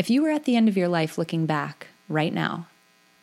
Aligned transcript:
If 0.00 0.08
you 0.08 0.22
were 0.22 0.30
at 0.30 0.44
the 0.44 0.56
end 0.56 0.66
of 0.66 0.78
your 0.78 0.88
life 0.88 1.18
looking 1.18 1.44
back 1.44 1.88
right 2.08 2.32
now, 2.32 2.68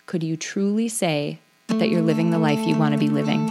could 0.06 0.22
you 0.22 0.38
truly 0.38 0.88
say 0.88 1.40
that 1.70 1.90
you're 1.90 2.04
living 2.04 2.30
the 2.30 2.38
life 2.38 2.60
you 2.68 2.76
want 2.76 2.94
to 2.94 3.00
be 3.00 3.10
living? 3.10 3.48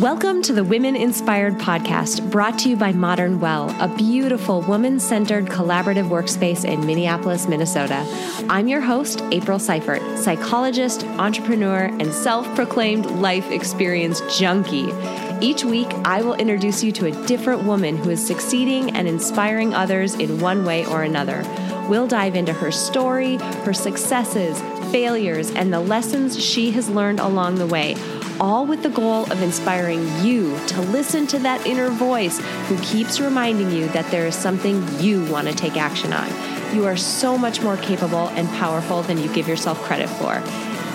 Welcome 0.00 0.40
to 0.42 0.52
the 0.52 0.62
Women 0.62 0.94
Inspired 0.94 1.54
Podcast, 1.54 2.30
brought 2.30 2.60
to 2.60 2.68
you 2.68 2.76
by 2.76 2.92
Modern 2.92 3.40
Well, 3.40 3.74
a 3.80 3.88
beautiful 3.88 4.60
woman 4.62 5.00
centered 5.00 5.46
collaborative 5.46 6.08
workspace 6.08 6.64
in 6.64 6.86
Minneapolis, 6.86 7.48
Minnesota. 7.48 8.06
I'm 8.48 8.68
your 8.68 8.80
host, 8.82 9.20
April 9.32 9.58
Seifert, 9.58 10.00
psychologist, 10.16 11.02
entrepreneur, 11.02 11.86
and 11.98 12.14
self 12.14 12.46
proclaimed 12.54 13.06
life 13.06 13.50
experience 13.50 14.20
junkie. 14.38 14.92
Each 15.40 15.64
week, 15.64 15.86
I 16.04 16.22
will 16.22 16.34
introduce 16.34 16.82
you 16.82 16.90
to 16.92 17.06
a 17.06 17.26
different 17.26 17.62
woman 17.62 17.96
who 17.96 18.10
is 18.10 18.26
succeeding 18.26 18.90
and 18.96 19.06
inspiring 19.06 19.72
others 19.72 20.14
in 20.14 20.40
one 20.40 20.64
way 20.64 20.84
or 20.86 21.04
another. 21.04 21.44
We'll 21.88 22.08
dive 22.08 22.34
into 22.34 22.52
her 22.52 22.72
story, 22.72 23.36
her 23.36 23.72
successes, 23.72 24.60
failures, 24.90 25.52
and 25.52 25.72
the 25.72 25.80
lessons 25.80 26.42
she 26.42 26.72
has 26.72 26.90
learned 26.90 27.20
along 27.20 27.54
the 27.54 27.66
way 27.66 27.94
all 28.40 28.66
with 28.66 28.82
the 28.82 28.88
goal 28.88 29.24
of 29.32 29.42
inspiring 29.42 30.00
you 30.24 30.56
to 30.68 30.80
listen 30.80 31.26
to 31.26 31.38
that 31.40 31.66
inner 31.66 31.90
voice 31.90 32.38
who 32.68 32.78
keeps 32.82 33.20
reminding 33.20 33.70
you 33.72 33.88
that 33.88 34.08
there 34.10 34.26
is 34.26 34.34
something 34.34 34.86
you 35.00 35.24
want 35.26 35.48
to 35.48 35.54
take 35.54 35.76
action 35.76 36.12
on. 36.12 36.28
You 36.74 36.86
are 36.86 36.96
so 36.96 37.36
much 37.36 37.62
more 37.62 37.76
capable 37.78 38.28
and 38.28 38.48
powerful 38.50 39.02
than 39.02 39.18
you 39.18 39.32
give 39.34 39.48
yourself 39.48 39.80
credit 39.82 40.08
for. 40.08 40.36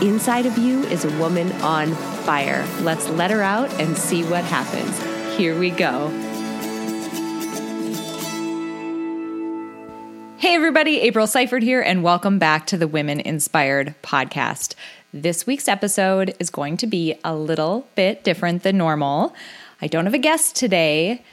Inside 0.02 0.46
of 0.46 0.58
you 0.58 0.84
is 0.84 1.06
a 1.06 1.20
woman 1.20 1.52
on 1.62 1.94
fire. 2.24 2.66
Let's 2.82 3.10
let 3.10 3.32
her 3.32 3.42
out 3.42 3.70
and 3.82 3.98
see 3.98 4.24
what 4.24 4.44
happens. 4.46 4.98
Here 5.38 5.60
we 5.60 5.72
go. 5.72 6.08
Hey, 10.38 10.56
everybody, 10.56 11.02
April 11.02 11.28
Seifert 11.28 11.64
here, 11.64 11.82
and 11.82 12.04
welcome 12.04 12.40
back 12.40 12.66
to 12.68 12.78
the 12.78 12.88
Women 12.88 13.20
Inspired 13.20 13.96
podcast. 14.02 14.76
This 15.14 15.46
week's 15.46 15.68
episode 15.68 16.36
is 16.40 16.50
going 16.50 16.78
to 16.78 16.88
be 16.88 17.16
a 17.24 17.36
little 17.36 17.88
bit 17.96 18.24
different 18.24 18.64
than 18.64 18.78
normal. 18.78 19.36
I 19.82 19.88
don't 19.88 20.06
have 20.06 20.14
a 20.14 20.18
guest 20.20 20.56
today, 20.56 21.24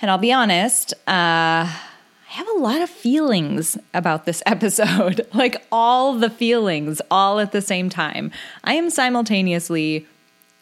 and 0.00 0.10
I'll 0.10 0.18
be 0.18 0.32
honest, 0.32 0.92
uh, 1.06 1.64
I 1.66 2.32
have 2.34 2.48
a 2.48 2.58
lot 2.58 2.80
of 2.80 2.88
feelings 2.88 3.76
about 3.92 4.24
this 4.24 4.42
episode 4.46 5.26
like 5.34 5.56
all 5.70 6.14
the 6.14 6.30
feelings 6.30 7.02
all 7.10 7.40
at 7.40 7.52
the 7.52 7.62
same 7.62 7.90
time. 7.90 8.30
I 8.64 8.74
am 8.74 8.88
simultaneously 8.88 10.06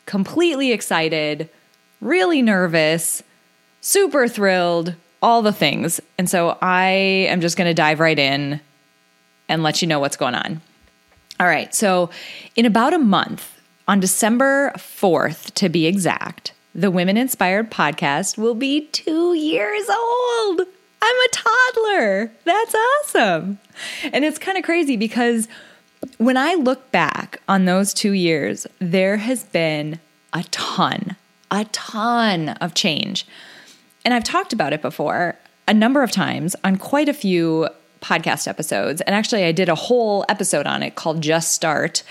completely 0.08 0.72
excited, 0.72 1.50
really 2.00 2.40
nervous, 2.40 3.22
super 3.82 4.26
thrilled, 4.26 4.94
all 5.22 5.42
the 5.42 5.52
things. 5.52 6.00
And 6.16 6.30
so 6.30 6.56
I 6.62 6.88
am 7.28 7.42
just 7.42 7.58
going 7.58 7.68
to 7.68 7.74
dive 7.74 8.00
right 8.00 8.18
in 8.18 8.58
and 9.50 9.62
let 9.62 9.82
you 9.82 9.86
know 9.86 10.00
what's 10.00 10.16
going 10.16 10.34
on. 10.34 10.62
All 11.38 11.46
right. 11.46 11.72
So, 11.74 12.10
in 12.56 12.64
about 12.64 12.94
a 12.94 12.98
month, 12.98 13.60
on 13.86 14.00
December 14.00 14.72
4th 14.76 15.54
to 15.54 15.68
be 15.68 15.86
exact, 15.86 16.52
the 16.74 16.90
Women 16.90 17.16
Inspired 17.16 17.70
podcast 17.70 18.38
will 18.38 18.54
be 18.54 18.86
two 18.86 19.34
years 19.34 19.88
old. 19.88 20.62
I'm 21.02 21.16
a 21.16 21.28
toddler. 21.32 22.32
That's 22.44 22.74
awesome. 22.74 23.58
And 24.12 24.24
it's 24.24 24.38
kind 24.38 24.58
of 24.58 24.64
crazy 24.64 24.96
because 24.96 25.48
when 26.18 26.36
I 26.36 26.54
look 26.54 26.90
back 26.90 27.40
on 27.48 27.64
those 27.64 27.92
two 27.92 28.12
years, 28.12 28.66
there 28.78 29.16
has 29.16 29.44
been 29.44 30.00
a 30.32 30.42
ton, 30.44 31.16
a 31.50 31.64
ton 31.66 32.50
of 32.50 32.74
change. 32.74 33.26
And 34.04 34.14
I've 34.14 34.24
talked 34.24 34.52
about 34.52 34.72
it 34.72 34.82
before 34.82 35.36
a 35.66 35.74
number 35.74 36.02
of 36.02 36.10
times 36.10 36.56
on 36.64 36.76
quite 36.76 37.08
a 37.08 37.14
few 37.14 37.68
podcast 38.00 38.46
episodes. 38.46 39.00
And 39.02 39.14
actually, 39.14 39.44
I 39.44 39.52
did 39.52 39.68
a 39.68 39.74
whole 39.74 40.24
episode 40.28 40.66
on 40.66 40.82
it 40.82 40.94
called 40.94 41.20
Just 41.20 41.52
Start. 41.52 42.02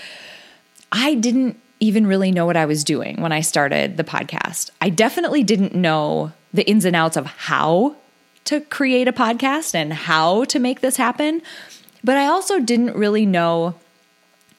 I 0.92 1.14
didn't 1.14 1.58
even 1.80 2.06
really 2.06 2.30
know 2.30 2.46
what 2.46 2.56
I 2.56 2.66
was 2.66 2.84
doing 2.84 3.20
when 3.20 3.32
I 3.32 3.40
started 3.40 3.96
the 3.96 4.04
podcast. 4.04 4.70
I 4.80 4.90
definitely 4.90 5.42
didn't 5.42 5.74
know 5.74 6.32
the 6.52 6.68
ins 6.68 6.84
and 6.84 6.96
outs 6.96 7.16
of 7.16 7.26
how 7.26 7.96
to 8.44 8.60
create 8.62 9.08
a 9.08 9.12
podcast 9.12 9.74
and 9.74 9.92
how 9.92 10.44
to 10.44 10.58
make 10.58 10.80
this 10.80 10.96
happen. 10.96 11.42
But 12.04 12.16
I 12.16 12.26
also 12.26 12.60
didn't 12.60 12.94
really 12.96 13.26
know 13.26 13.74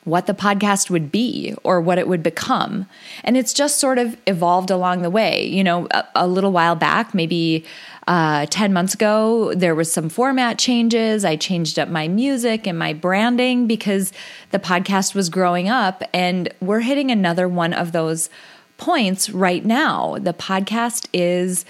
what 0.05 0.27
the 0.27 0.33
podcast 0.33 0.89
would 0.89 1.11
be 1.11 1.53
or 1.63 1.81
what 1.81 1.97
it 1.97 2.07
would 2.07 2.23
become. 2.23 2.88
And 3.23 3.38
it's 3.38 3.53
just 3.53 3.79
sort 3.79 3.97
of 3.97 4.17
evolved 4.27 4.72
along 4.72 5.01
the 5.01 5.09
way. 5.09 5.45
You 5.45 5.63
know, 5.63 5.88
a, 5.91 6.05
a 6.16 6.27
little 6.27 6.51
while 6.51 6.75
back, 6.75 7.13
maybe 7.13 7.66
uh, 8.07 8.47
10 8.47 8.73
months 8.73 8.94
ago, 8.94 9.53
there 9.53 9.75
was 9.75 9.91
some 9.91 10.09
format 10.09 10.57
changes. 10.57 11.23
I 11.23 11.35
changed 11.35 11.77
up 11.77 11.89
my 11.89 12.07
music 12.07 12.66
and 12.66 12.79
my 12.79 12.94
branding 12.94 13.67
because 13.67 14.11
the 14.51 14.59
podcast 14.59 15.13
was 15.13 15.29
growing 15.29 15.69
up. 15.69 16.01
And 16.13 16.51
we're 16.59 16.79
hitting 16.79 17.11
another 17.11 17.47
one 17.47 17.73
of 17.73 17.91
those 17.91 18.29
points 18.77 19.29
right 19.29 19.63
now. 19.63 20.17
The 20.19 20.33
podcast 20.33 21.07
is 21.13 21.66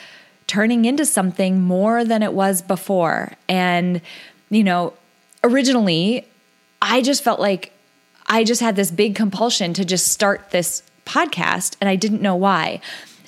turning 0.48 0.86
into 0.86 1.06
something 1.06 1.60
more 1.60 2.06
than 2.06 2.24
it 2.24 2.34
was 2.34 2.62
before. 2.62 3.34
And, 3.50 4.02
you 4.50 4.64
know, 4.64 4.94
originally, 5.44 6.28
I 6.82 7.02
just 7.02 7.24
felt 7.24 7.40
like 7.40 7.74
I 8.28 8.44
just 8.44 8.62
had 8.62 8.76
this 8.76 8.92
big 8.92 9.16
compulsion 9.16 9.74
to 9.74 9.86
just 9.86 10.08
start 10.08 10.52
this 10.52 10.84
podcast 11.06 11.76
and 11.82 11.90
I 11.90 11.96
didn't 11.96 12.22
know 12.22 12.36
why. 12.36 12.82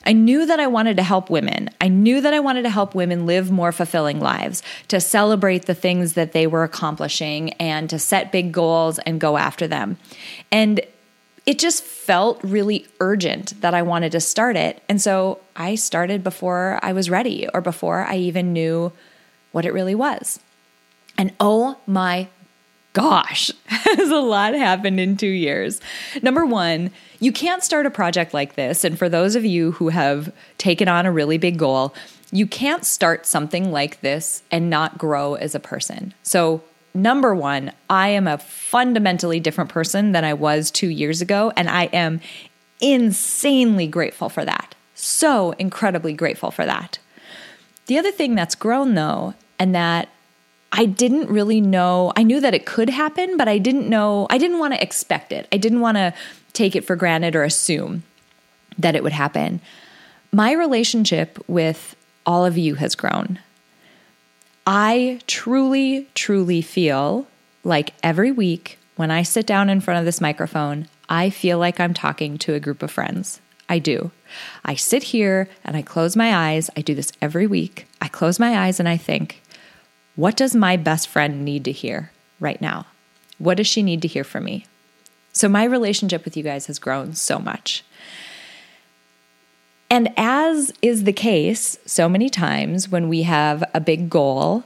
I 0.06 0.14
knew 0.14 0.46
that 0.46 0.60
I 0.60 0.68
wanted 0.68 0.98
to 0.98 1.04
help 1.04 1.30
women. 1.30 1.70
I 1.80 1.88
knew 1.88 2.22
that 2.22 2.34
I 2.34 2.40
wanted 2.40 2.64
to 2.64 2.70
help 2.70 2.96
women 2.96 3.26
live 3.26 3.52
more 3.52 3.72
fulfilling 3.72 4.20
lives, 4.20 4.64
to 4.88 5.00
celebrate 5.00 5.66
the 5.66 5.76
things 5.76 6.14
that 6.14 6.32
they 6.32 6.48
were 6.48 6.64
accomplishing 6.64 7.54
and 7.54 7.90
to 7.90 8.00
set 8.00 8.32
big 8.32 8.52
goals 8.52 8.98
and 9.00 9.22
go 9.22 9.38
after 9.38 9.68
them. 9.68 9.98
And 10.52 10.82
it 11.46 11.60
just 11.60 11.84
felt 11.84 12.44
really 12.44 12.88
urgent 13.00 13.60
that 13.62 13.74
I 13.74 13.82
wanted 13.82 14.12
to 14.14 14.20
start 14.20 14.56
it. 14.56 14.82
And 14.90 15.02
so 15.02 15.40
I 15.56 15.76
started 15.76 16.24
before 16.24 16.80
I 16.82 16.94
was 16.94 17.10
ready 17.10 17.48
or 17.54 17.62
before 17.62 18.04
I 18.04 18.18
even 18.18 18.54
knew 18.54 18.92
what 19.52 19.66
it 19.66 19.74
really 19.74 19.96
was. 19.96 20.40
And 21.22 21.34
oh 21.40 21.78
my 21.86 22.30
gosh, 22.94 23.52
has 23.68 24.10
a 24.10 24.16
lot 24.16 24.56
happened 24.56 25.00
in 25.00 25.18
two 25.18 25.28
years. 25.28 25.80
Number 26.24 26.48
one, 26.48 26.90
you 27.20 27.32
can't 27.32 27.64
start 27.64 27.86
a 27.86 27.92
project 27.92 28.34
like 28.34 28.56
this. 28.56 28.84
And 28.84 28.98
for 28.98 29.08
those 29.08 29.36
of 29.36 29.46
you 29.46 29.74
who 29.74 29.90
have 29.90 30.34
taken 30.58 30.88
on 30.88 31.06
a 31.06 31.12
really 31.12 31.38
big 31.38 31.60
goal, 31.60 31.94
you 32.32 32.48
can't 32.48 32.84
start 32.84 33.28
something 33.28 33.72
like 33.72 34.02
this 34.02 34.42
and 34.50 34.68
not 34.68 34.98
grow 34.98 35.36
as 35.36 35.54
a 35.54 35.60
person. 35.60 36.16
So, 36.24 36.64
number 36.96 37.36
one, 37.36 37.72
I 37.88 38.08
am 38.08 38.28
a 38.28 38.40
fundamentally 38.40 39.40
different 39.40 39.70
person 39.70 40.14
than 40.14 40.26
I 40.26 40.34
was 40.34 40.72
two 40.72 40.90
years 40.90 41.22
ago. 41.22 41.54
And 41.56 41.70
I 41.70 41.84
am 41.94 42.20
insanely 42.82 43.86
grateful 43.86 44.30
for 44.30 44.44
that. 44.44 44.74
So 44.96 45.52
incredibly 45.60 46.14
grateful 46.14 46.50
for 46.50 46.66
that. 46.66 46.98
The 47.86 48.00
other 48.00 48.12
thing 48.12 48.34
that's 48.34 48.56
grown, 48.56 48.96
though, 48.96 49.36
and 49.60 49.76
that 49.76 50.10
I 50.72 50.86
didn't 50.86 51.30
really 51.30 51.60
know. 51.60 52.14
I 52.16 52.24
knew 52.24 52.40
that 52.40 52.54
it 52.54 52.66
could 52.66 52.90
happen, 52.90 53.38
but 53.38 53.48
I 53.48 53.58
didn't 53.58 53.90
know. 53.90 54.28
I 54.30 54.38
didn't 54.38 54.60
want 54.60 54.74
to 54.74 54.82
expect 54.82 55.32
it. 55.32 55.48
I 55.52 55.58
didn't 55.58 55.82
want 55.82 55.98
to 55.98 56.14
take 56.54 56.76
it 56.76 56.86
for 56.86 56.96
granted 56.96 57.36
or 57.36 57.44
assume 57.44 58.04
that 58.78 58.96
it 58.96 59.04
would 59.04 59.12
happen. 59.12 59.60
My 60.32 60.54
relationship 60.54 61.38
with 61.48 61.96
all 62.26 62.46
of 62.46 62.58
you 62.58 62.76
has 62.76 62.96
grown. 62.96 63.40
I 64.66 65.20
truly, 65.28 66.08
truly 66.14 66.62
feel 66.62 67.28
like 67.64 67.94
every 68.02 68.32
week 68.32 68.78
when 68.96 69.12
I 69.12 69.24
sit 69.24 69.46
down 69.46 69.70
in 69.70 69.82
front 69.82 70.00
of 70.00 70.06
this 70.06 70.22
microphone, 70.22 70.88
I 71.10 71.30
feel 71.30 71.58
like 71.58 71.80
I'm 71.80 71.94
talking 71.94 72.38
to 72.40 72.54
a 72.54 72.60
group 72.60 72.82
of 72.82 72.92
friends. 72.92 73.42
I 73.68 73.80
do. 73.80 74.12
I 74.64 74.76
sit 74.76 75.04
here 75.04 75.50
and 75.64 75.76
I 75.76 75.82
close 75.82 76.16
my 76.16 76.34
eyes. 76.34 76.70
I 76.78 76.82
do 76.82 76.94
this 76.94 77.12
every 77.22 77.48
week. 77.48 77.88
I 78.02 78.08
close 78.08 78.40
my 78.40 78.58
eyes 78.58 78.80
and 78.80 78.88
I 78.88 78.98
think, 78.98 79.41
what 80.22 80.38
does 80.38 80.56
my 80.56 80.78
best 80.78 81.08
friend 81.08 81.44
need 81.44 81.66
to 81.66 81.72
hear 81.72 82.12
right 82.40 82.62
now? 82.62 82.86
What 83.40 83.58
does 83.58 83.66
she 83.66 83.82
need 83.82 84.04
to 84.04 84.08
hear 84.08 84.24
from 84.24 84.44
me? 84.44 84.68
So, 85.34 85.50
my 85.50 85.64
relationship 85.64 86.26
with 86.26 86.38
you 86.38 86.44
guys 86.44 86.68
has 86.68 86.78
grown 86.78 87.16
so 87.16 87.40
much. 87.40 87.84
And 89.90 90.14
as 90.16 90.72
is 90.84 91.06
the 91.06 91.12
case 91.12 91.80
so 91.88 92.08
many 92.08 92.30
times 92.30 92.88
when 92.88 93.10
we 93.10 93.24
have 93.24 93.64
a 93.74 93.80
big 93.82 94.12
goal, 94.12 94.64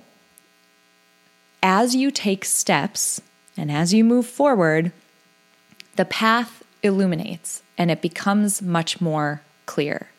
as 1.63 1.95
you 1.95 2.11
take 2.11 2.43
steps 2.43 3.21
and 3.55 3.71
as 3.71 3.93
you 3.93 4.03
move 4.03 4.27
forward, 4.27 4.91
the 5.95 6.03
path 6.03 6.63
illuminates 6.83 7.63
and 7.77 7.89
it 7.89 8.01
becomes 8.01 8.61
much 8.61 8.99
more 8.99 9.41
clear. 9.67 10.09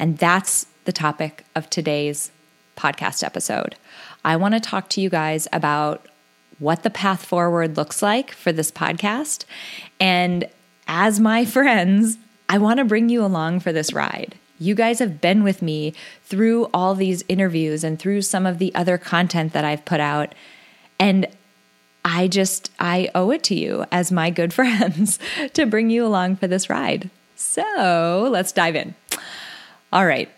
And 0.00 0.18
that's 0.18 0.66
the 0.84 0.92
topic 0.92 1.44
of 1.54 1.70
today's 1.70 2.32
podcast 2.76 3.22
episode. 3.22 3.76
I 4.24 4.36
want 4.36 4.54
to 4.54 4.60
talk 4.60 4.88
to 4.90 5.00
you 5.00 5.08
guys 5.10 5.48
about 5.52 6.06
what 6.58 6.82
the 6.82 6.90
path 6.90 7.24
forward 7.24 7.76
looks 7.76 8.02
like 8.02 8.32
for 8.32 8.52
this 8.52 8.70
podcast. 8.70 9.44
And 10.00 10.48
as 10.86 11.20
my 11.20 11.44
friends, 11.44 12.18
I 12.48 12.58
want 12.58 12.78
to 12.78 12.84
bring 12.84 13.08
you 13.08 13.24
along 13.24 13.60
for 13.60 13.72
this 13.72 13.92
ride. 13.92 14.34
You 14.58 14.74
guys 14.74 14.98
have 14.98 15.20
been 15.20 15.44
with 15.44 15.62
me 15.62 15.94
through 16.24 16.64
all 16.74 16.94
these 16.94 17.22
interviews 17.28 17.84
and 17.84 17.98
through 17.98 18.22
some 18.22 18.44
of 18.44 18.58
the 18.58 18.74
other 18.74 18.98
content 18.98 19.52
that 19.52 19.64
I've 19.64 19.84
put 19.84 20.00
out. 20.00 20.34
And 20.98 21.26
I 22.04 22.26
just, 22.26 22.70
I 22.80 23.10
owe 23.14 23.30
it 23.30 23.44
to 23.44 23.54
you 23.54 23.84
as 23.92 24.10
my 24.10 24.30
good 24.30 24.52
friends 24.54 25.18
to 25.52 25.66
bring 25.66 25.90
you 25.90 26.04
along 26.04 26.36
for 26.36 26.48
this 26.48 26.68
ride. 26.68 27.10
So 27.36 28.28
let's 28.32 28.50
dive 28.50 28.74
in. 28.74 28.94
All 29.92 30.06
right. 30.06 30.28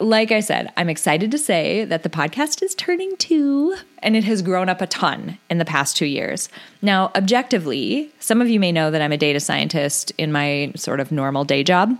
Like 0.00 0.32
I 0.32 0.40
said, 0.40 0.72
I'm 0.76 0.88
excited 0.88 1.30
to 1.30 1.38
say 1.38 1.84
that 1.84 2.02
the 2.02 2.10
podcast 2.10 2.62
is 2.62 2.74
turning 2.74 3.16
two 3.16 3.76
and 3.98 4.16
it 4.16 4.24
has 4.24 4.42
grown 4.42 4.68
up 4.68 4.80
a 4.80 4.88
ton 4.88 5.38
in 5.48 5.58
the 5.58 5.64
past 5.64 5.96
two 5.96 6.06
years. 6.06 6.48
Now, 6.82 7.12
objectively, 7.14 8.12
some 8.18 8.40
of 8.40 8.48
you 8.48 8.58
may 8.58 8.72
know 8.72 8.90
that 8.90 9.00
I'm 9.00 9.12
a 9.12 9.16
data 9.16 9.38
scientist 9.38 10.10
in 10.18 10.32
my 10.32 10.72
sort 10.74 10.98
of 10.98 11.12
normal 11.12 11.44
day 11.44 11.62
job. 11.62 11.96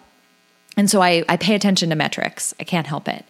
And 0.77 0.91
so 0.91 1.01
I, 1.01 1.25
I 1.29 1.37
pay 1.37 1.55
attention 1.55 1.89
to 1.91 1.97
metrics. 1.97 2.53
I 2.59 2.65
can't 2.65 2.89
help 2.89 3.09
it. 3.09 3.25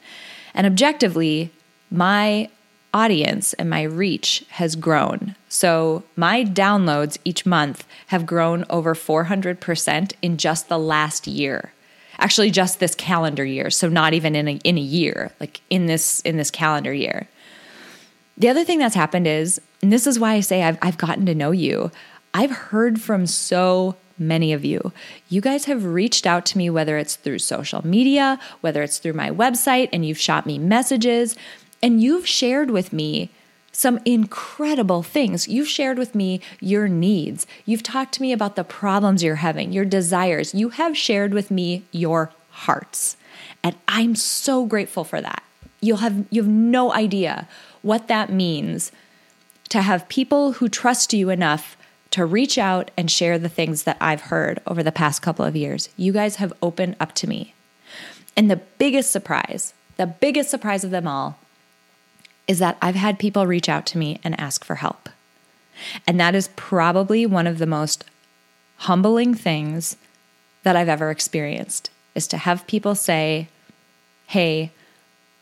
And 0.55 0.67
objectively, 0.67 1.53
my 1.91 2.49
audience 2.95 3.53
and 3.55 3.69
my 3.69 3.83
reach 3.83 4.47
has 4.51 4.77
grown. 4.77 5.37
So 5.51 6.05
my 6.17 6.43
downloads 6.43 7.19
each 7.25 7.45
month 7.45 7.87
have 8.07 8.25
grown 8.25 8.65
over 8.71 8.95
400% 8.95 10.13
in 10.23 10.39
just 10.39 10.69
the 10.71 10.79
last 10.79 11.27
year. 11.27 11.74
Actually 12.19 12.51
just 12.51 12.81
this 12.81 12.95
calendar 12.95 13.45
year, 13.45 13.71
so 13.71 13.89
not 13.89 14.15
even 14.15 14.35
in 14.35 14.49
a, 14.49 14.53
in 14.65 14.79
a 14.79 14.81
year, 14.81 15.33
like 15.41 15.61
in 15.71 15.87
this 15.87 16.21
in 16.21 16.37
this 16.37 16.51
calendar 16.51 16.93
year. 16.93 17.29
The 18.37 18.49
other 18.49 18.65
thing 18.65 18.79
that's 18.79 18.95
happened 18.95 19.27
is, 19.27 19.61
and 19.83 19.93
this 19.93 20.07
is 20.07 20.19
why 20.19 20.35
I 20.35 20.41
say 20.41 20.63
I've, 20.63 20.79
I've 20.83 20.99
gotten 20.99 21.27
to 21.27 21.35
know 21.35 21.51
you, 21.51 21.93
I've 22.33 22.51
heard 22.51 23.01
from 23.01 23.27
so 23.27 23.97
many 24.19 24.53
of 24.53 24.65
you. 24.65 24.93
You 25.29 25.41
guys 25.41 25.67
have 25.67 25.85
reached 25.85 26.27
out 26.27 26.47
to 26.47 26.59
me, 26.59 26.71
whether 26.71 26.99
it's 26.99 27.17
through 27.17 27.41
social 27.41 27.87
media, 27.87 28.39
whether 28.61 28.83
it's 28.83 28.99
through 28.99 29.13
my 29.13 29.31
website, 29.31 29.89
and 29.93 30.05
you've 30.05 30.19
shot 30.19 30.47
me 30.47 30.59
messages. 30.59 31.37
And 31.83 32.03
you've 32.03 32.27
shared 32.27 32.71
with 32.71 32.93
me 32.93 33.31
some 33.75 33.99
incredible 34.05 35.03
things. 35.03 35.49
You've 35.49 35.69
shared 35.69 35.99
with 35.99 36.15
me 36.15 36.41
your 36.61 36.88
needs. 36.88 37.47
You've 37.67 37.82
talked 37.82 38.15
to 38.15 38.23
me 38.23 38.32
about 38.32 38.56
the 38.56 38.65
problems 38.65 39.23
you're 39.23 39.37
having, 39.37 39.73
your 39.73 39.85
desires. 39.85 40.55
You 40.55 40.71
have 40.71 40.97
shared 40.97 41.35
with 41.35 41.50
me 41.50 41.82
your 41.91 42.31
hearts. 42.50 43.17
And 43.62 43.75
I'm 43.88 44.15
so 44.15 44.65
grateful 44.65 45.03
for 45.05 45.21
that. 45.21 45.43
You'll 45.81 45.99
have 45.99 46.25
you 46.31 46.43
have 46.43 46.50
no 46.50 46.93
idea 46.93 47.49
what 47.82 48.09
that 48.09 48.32
means 48.32 48.93
to 49.71 49.82
have 49.82 50.09
people 50.09 50.53
who 50.53 50.69
trust 50.69 51.12
you 51.12 51.31
enough 51.31 51.77
to 52.11 52.25
reach 52.25 52.56
out 52.59 52.93
and 52.97 53.11
share 53.11 53.38
the 53.38 53.49
things 53.49 53.82
that 53.82 53.97
I've 54.00 54.23
heard 54.23 54.61
over 54.69 54.85
the 54.85 54.93
past 54.93 55.20
couple 55.20 55.44
of 55.44 55.56
years. 55.56 55.88
You 55.97 56.12
guys 56.12 56.37
have 56.37 56.53
opened 56.62 56.94
up 57.00 57.12
to 57.17 57.27
me. 57.27 57.55
And 58.37 58.49
the 58.49 58.61
biggest 58.79 59.11
surprise, 59.11 59.75
the 59.97 60.06
biggest 60.06 60.49
surprise 60.49 60.85
of 60.85 60.93
them 60.93 61.09
all 61.09 61.38
is 62.46 62.58
that 62.58 62.76
I've 62.82 62.94
had 62.94 63.19
people 63.19 63.46
reach 63.46 63.69
out 63.69 63.87
to 63.87 63.99
me 63.99 64.20
and 64.23 64.38
ask 64.38 64.64
for 64.64 64.76
help. 64.76 65.08
And 66.06 66.20
that 66.20 66.35
is 66.35 66.49
probably 66.56 67.26
one 67.26 67.46
of 67.46 67.58
the 67.58 67.67
most 67.67 68.05
humbling 68.79 69.35
things 69.35 69.96
that 70.62 70.76
I've 70.76 70.88
ever 70.88 71.11
experienced 71.11 71.91
is 72.14 72.26
to 72.29 72.37
have 72.37 72.67
people 72.67 72.94
say, 72.94 73.49
Hey, 74.26 74.73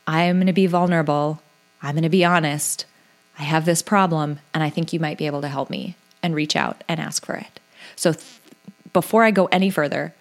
I'm 0.06 0.36
going 0.36 0.46
to 0.46 0.52
be 0.52 0.66
vulnerable. 0.66 1.40
I'm 1.82 1.94
going 1.94 2.02
to 2.02 2.08
be 2.08 2.24
honest. 2.24 2.86
I 3.38 3.42
have 3.44 3.64
this 3.64 3.82
problem, 3.82 4.40
and 4.52 4.62
I 4.62 4.70
think 4.70 4.92
you 4.92 5.00
might 5.00 5.18
be 5.18 5.26
able 5.26 5.40
to 5.40 5.48
help 5.48 5.70
me 5.70 5.96
and 6.22 6.34
reach 6.34 6.56
out 6.56 6.84
and 6.88 7.00
ask 7.00 7.24
for 7.24 7.34
it. 7.34 7.60
So, 7.96 8.12
th- 8.12 8.40
before 8.92 9.24
I 9.24 9.30
go 9.30 9.46
any 9.46 9.70
further, 9.70 10.14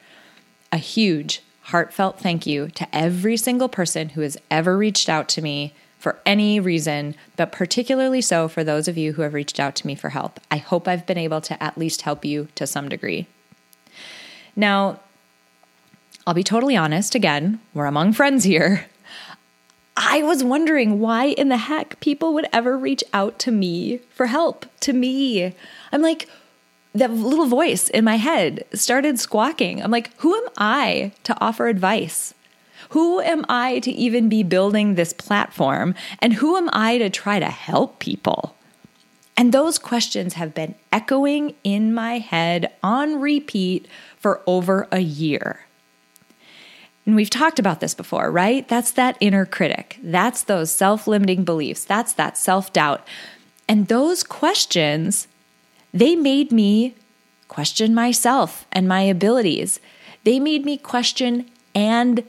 a 0.72 0.78
huge, 0.78 1.42
heartfelt 1.64 2.20
thank 2.20 2.46
you 2.46 2.70
to 2.70 2.96
every 2.96 3.38
single 3.38 3.70
person 3.70 4.10
who 4.10 4.22
has 4.22 4.38
ever 4.50 4.78
reached 4.78 5.10
out 5.10 5.28
to 5.30 5.42
me 5.42 5.74
for 6.02 6.20
any 6.26 6.60
reason, 6.60 7.14
but 7.36 7.52
particularly 7.52 8.22
so 8.22 8.48
for 8.48 8.64
those 8.64 8.88
of 8.88 8.98
you 8.98 9.14
who 9.14 9.22
have 9.22 9.36
reached 9.36 9.60
out 9.60 9.76
to 9.76 9.86
me 9.86 9.94
for 9.94 10.10
help. 10.10 10.40
I 10.50 10.58
hope 10.58 10.88
I've 10.88 11.06
been 11.06 11.20
able 11.20 11.42
to 11.42 11.62
at 11.62 11.78
least 11.78 12.02
help 12.02 12.26
you 12.26 12.48
to 12.56 12.66
some 12.66 12.90
degree. 12.90 13.28
Now, 14.56 15.00
I'll 16.26 16.34
be 16.34 16.44
totally 16.44 16.76
honest 16.76 17.14
again, 17.14 17.60
we're 17.76 17.86
among 17.86 18.14
friends 18.14 18.44
here. 18.44 18.88
I 19.96 20.24
was 20.24 20.44
wondering 20.44 21.00
why 21.00 21.26
in 21.26 21.50
the 21.50 21.58
heck 21.58 22.00
people 22.00 22.34
would 22.34 22.48
ever 22.52 22.76
reach 22.76 23.04
out 23.14 23.38
to 23.40 23.52
me 23.52 24.00
for 24.10 24.26
help, 24.26 24.66
to 24.80 24.94
me. 24.94 25.54
I'm 25.92 26.02
like, 26.02 26.28
that 26.96 27.12
little 27.12 27.46
voice 27.46 27.90
in 27.90 28.04
my 28.04 28.16
head 28.16 28.66
started 28.74 29.20
squawking. 29.20 29.84
I'm 29.84 29.92
like, 29.92 30.10
who 30.18 30.36
am 30.36 30.50
I 30.58 31.12
to 31.26 31.38
offer 31.40 31.68
advice? 31.68 32.34
Who 32.90 33.22
am 33.22 33.46
I 33.48 33.80
to 33.80 33.92
even 33.92 34.30
be 34.30 34.44
building 34.44 34.96
this 34.96 35.14
platform? 35.14 35.96
And 36.20 36.34
who 36.34 36.58
am 36.58 36.70
I 36.74 36.98
to 36.98 37.10
try 37.10 37.40
to 37.40 37.50
help 37.50 38.00
people? 38.00 38.56
And 39.38 39.52
those 39.52 39.80
questions 39.80 40.34
have 40.36 40.54
been 40.54 40.76
echoing 40.92 41.56
in 41.64 41.94
my 41.94 42.20
head 42.20 42.72
on 42.84 43.20
repeat 43.20 43.88
for 44.18 44.42
over 44.46 44.88
a 44.92 45.00
year. 45.00 45.66
And 47.06 47.16
we've 47.16 47.30
talked 47.30 47.58
about 47.58 47.80
this 47.80 47.96
before, 47.96 48.30
right? 48.30 48.68
That's 48.68 48.92
that 48.92 49.18
inner 49.20 49.46
critic. 49.46 49.98
That's 50.04 50.44
those 50.44 50.72
self 50.72 51.08
limiting 51.08 51.44
beliefs. 51.44 51.84
That's 51.84 52.14
that 52.14 52.38
self 52.38 52.72
doubt. 52.72 53.08
And 53.68 53.88
those 53.88 54.24
questions, 54.24 55.28
they 55.94 56.16
made 56.16 56.52
me 56.52 56.96
question 57.48 57.96
myself 57.96 58.66
and 58.72 58.88
my 58.88 59.02
abilities. 59.02 59.80
They 60.24 60.40
made 60.40 60.66
me 60.66 60.78
question 60.78 61.50
and 61.74 62.24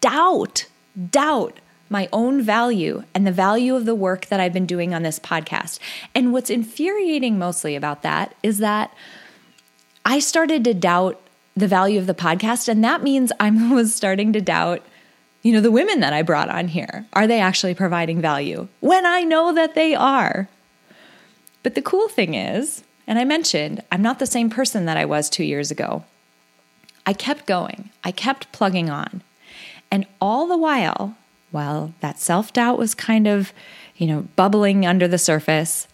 doubt, 0.00 0.66
doubt 1.10 1.60
my 1.88 2.08
own 2.12 2.42
value 2.42 3.04
and 3.14 3.26
the 3.26 3.32
value 3.32 3.76
of 3.76 3.84
the 3.84 3.94
work 3.94 4.26
that 4.26 4.40
I've 4.40 4.52
been 4.52 4.66
doing 4.66 4.94
on 4.94 5.02
this 5.02 5.18
podcast. 5.18 5.78
And 6.14 6.32
what's 6.32 6.50
infuriating 6.50 7.38
mostly 7.38 7.76
about 7.76 8.02
that 8.02 8.34
is 8.42 8.58
that 8.58 8.92
I 10.04 10.18
started 10.18 10.64
to 10.64 10.74
doubt 10.74 11.20
the 11.56 11.68
value 11.68 11.98
of 11.98 12.06
the 12.06 12.14
podcast. 12.14 12.68
And 12.68 12.84
that 12.84 13.02
means 13.02 13.32
I 13.40 13.50
was 13.72 13.94
starting 13.94 14.32
to 14.32 14.40
doubt, 14.40 14.82
you 15.42 15.52
know, 15.52 15.60
the 15.60 15.70
women 15.70 16.00
that 16.00 16.12
I 16.12 16.22
brought 16.22 16.48
on 16.48 16.68
here. 16.68 17.06
Are 17.12 17.26
they 17.26 17.40
actually 17.40 17.74
providing 17.74 18.20
value? 18.20 18.68
When 18.80 19.06
I 19.06 19.22
know 19.22 19.52
that 19.52 19.74
they 19.74 19.94
are. 19.94 20.48
But 21.62 21.74
the 21.74 21.82
cool 21.82 22.08
thing 22.08 22.34
is, 22.34 22.84
and 23.06 23.18
I 23.18 23.24
mentioned, 23.24 23.82
I'm 23.90 24.02
not 24.02 24.18
the 24.18 24.26
same 24.26 24.50
person 24.50 24.84
that 24.86 24.96
I 24.96 25.04
was 25.04 25.28
two 25.28 25.44
years 25.44 25.70
ago. 25.70 26.04
I 27.04 27.12
kept 27.12 27.46
going, 27.46 27.90
I 28.02 28.10
kept 28.10 28.50
plugging 28.50 28.90
on. 28.90 29.22
And 29.90 30.06
all 30.20 30.46
the 30.46 30.56
while, 30.56 31.16
while 31.50 31.94
that 32.00 32.18
self 32.18 32.52
doubt 32.52 32.78
was 32.78 32.94
kind 32.94 33.26
of, 33.26 33.52
you 33.96 34.06
know, 34.06 34.26
bubbling 34.36 34.84
under 34.84 35.08
the 35.08 35.18
surface, 35.18 35.86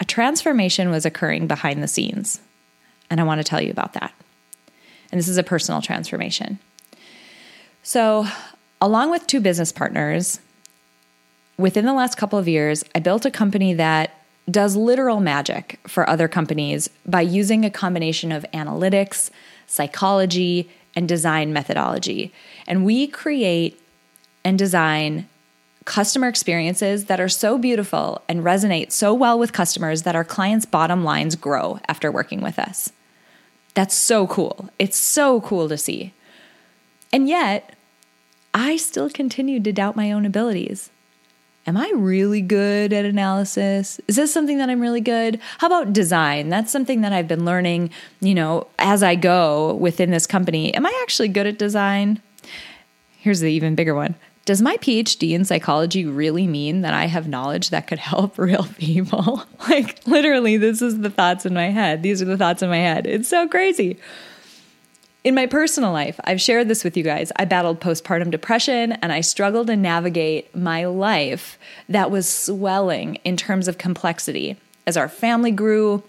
a 0.00 0.04
transformation 0.04 0.90
was 0.90 1.04
occurring 1.04 1.46
behind 1.46 1.82
the 1.82 1.88
scenes. 1.88 2.40
And 3.10 3.20
I 3.20 3.24
want 3.24 3.40
to 3.40 3.44
tell 3.44 3.60
you 3.60 3.70
about 3.70 3.94
that. 3.94 4.12
And 5.10 5.18
this 5.18 5.28
is 5.28 5.38
a 5.38 5.42
personal 5.42 5.80
transformation. 5.80 6.58
So, 7.82 8.26
along 8.80 9.10
with 9.10 9.26
two 9.26 9.40
business 9.40 9.72
partners, 9.72 10.40
within 11.56 11.86
the 11.86 11.94
last 11.94 12.16
couple 12.16 12.38
of 12.38 12.46
years, 12.46 12.84
I 12.94 13.00
built 13.00 13.24
a 13.24 13.30
company 13.30 13.74
that 13.74 14.14
does 14.50 14.76
literal 14.76 15.20
magic 15.20 15.78
for 15.86 16.08
other 16.08 16.28
companies 16.28 16.88
by 17.06 17.20
using 17.20 17.64
a 17.64 17.70
combination 17.70 18.32
of 18.32 18.46
analytics, 18.54 19.30
psychology, 19.66 20.70
and 20.98 21.08
design 21.08 21.52
methodology. 21.52 22.32
And 22.66 22.84
we 22.84 23.06
create 23.06 23.80
and 24.44 24.58
design 24.58 25.28
customer 25.84 26.26
experiences 26.26 27.04
that 27.04 27.20
are 27.20 27.28
so 27.28 27.56
beautiful 27.56 28.20
and 28.28 28.42
resonate 28.42 28.90
so 28.90 29.14
well 29.14 29.38
with 29.38 29.52
customers 29.52 30.02
that 30.02 30.16
our 30.16 30.24
clients' 30.24 30.66
bottom 30.66 31.04
lines 31.04 31.36
grow 31.36 31.78
after 31.86 32.10
working 32.10 32.40
with 32.40 32.58
us. 32.58 32.90
That's 33.74 33.94
so 33.94 34.26
cool. 34.26 34.70
It's 34.80 34.96
so 34.96 35.40
cool 35.40 35.68
to 35.68 35.78
see. 35.78 36.12
And 37.12 37.28
yet, 37.28 37.76
I 38.52 38.76
still 38.76 39.08
continued 39.08 39.62
to 39.64 39.72
doubt 39.72 39.94
my 39.94 40.10
own 40.10 40.26
abilities. 40.26 40.90
Am 41.68 41.76
I 41.76 41.92
really 41.94 42.40
good 42.40 42.94
at 42.94 43.04
analysis? 43.04 44.00
Is 44.08 44.16
this 44.16 44.32
something 44.32 44.56
that 44.56 44.70
I'm 44.70 44.80
really 44.80 45.02
good? 45.02 45.38
How 45.58 45.66
about 45.66 45.92
design? 45.92 46.48
That's 46.48 46.72
something 46.72 47.02
that 47.02 47.12
I've 47.12 47.28
been 47.28 47.44
learning, 47.44 47.90
you 48.20 48.34
know, 48.34 48.68
as 48.78 49.02
I 49.02 49.16
go 49.16 49.74
within 49.74 50.10
this 50.10 50.26
company. 50.26 50.72
Am 50.72 50.86
I 50.86 50.98
actually 51.02 51.28
good 51.28 51.46
at 51.46 51.58
design? 51.58 52.22
Here's 53.18 53.40
the 53.40 53.52
even 53.52 53.74
bigger 53.74 53.94
one. 53.94 54.14
Does 54.46 54.62
my 54.62 54.78
PhD 54.78 55.32
in 55.32 55.44
psychology 55.44 56.06
really 56.06 56.46
mean 56.46 56.80
that 56.80 56.94
I 56.94 57.04
have 57.04 57.28
knowledge 57.28 57.68
that 57.68 57.86
could 57.86 57.98
help 57.98 58.38
real 58.38 58.66
people? 58.78 59.42
like, 59.68 60.00
literally, 60.06 60.56
this 60.56 60.80
is 60.80 61.00
the 61.00 61.10
thoughts 61.10 61.44
in 61.44 61.52
my 61.52 61.68
head. 61.68 62.02
These 62.02 62.22
are 62.22 62.24
the 62.24 62.38
thoughts 62.38 62.62
in 62.62 62.70
my 62.70 62.78
head. 62.78 63.06
It's 63.06 63.28
so 63.28 63.46
crazy. 63.46 63.98
In 65.24 65.34
my 65.34 65.46
personal 65.46 65.92
life, 65.92 66.18
I've 66.24 66.40
shared 66.40 66.68
this 66.68 66.84
with 66.84 66.96
you 66.96 67.02
guys. 67.02 67.32
I 67.36 67.44
battled 67.44 67.80
postpartum 67.80 68.30
depression 68.30 68.92
and 68.92 69.12
I 69.12 69.20
struggled 69.20 69.66
to 69.66 69.76
navigate 69.76 70.54
my 70.54 70.86
life 70.86 71.58
that 71.88 72.10
was 72.10 72.28
swelling 72.28 73.16
in 73.24 73.36
terms 73.36 73.66
of 73.66 73.78
complexity. 73.78 74.56
As 74.86 74.96
our 74.96 75.08
family 75.08 75.50
grew, 75.50 76.04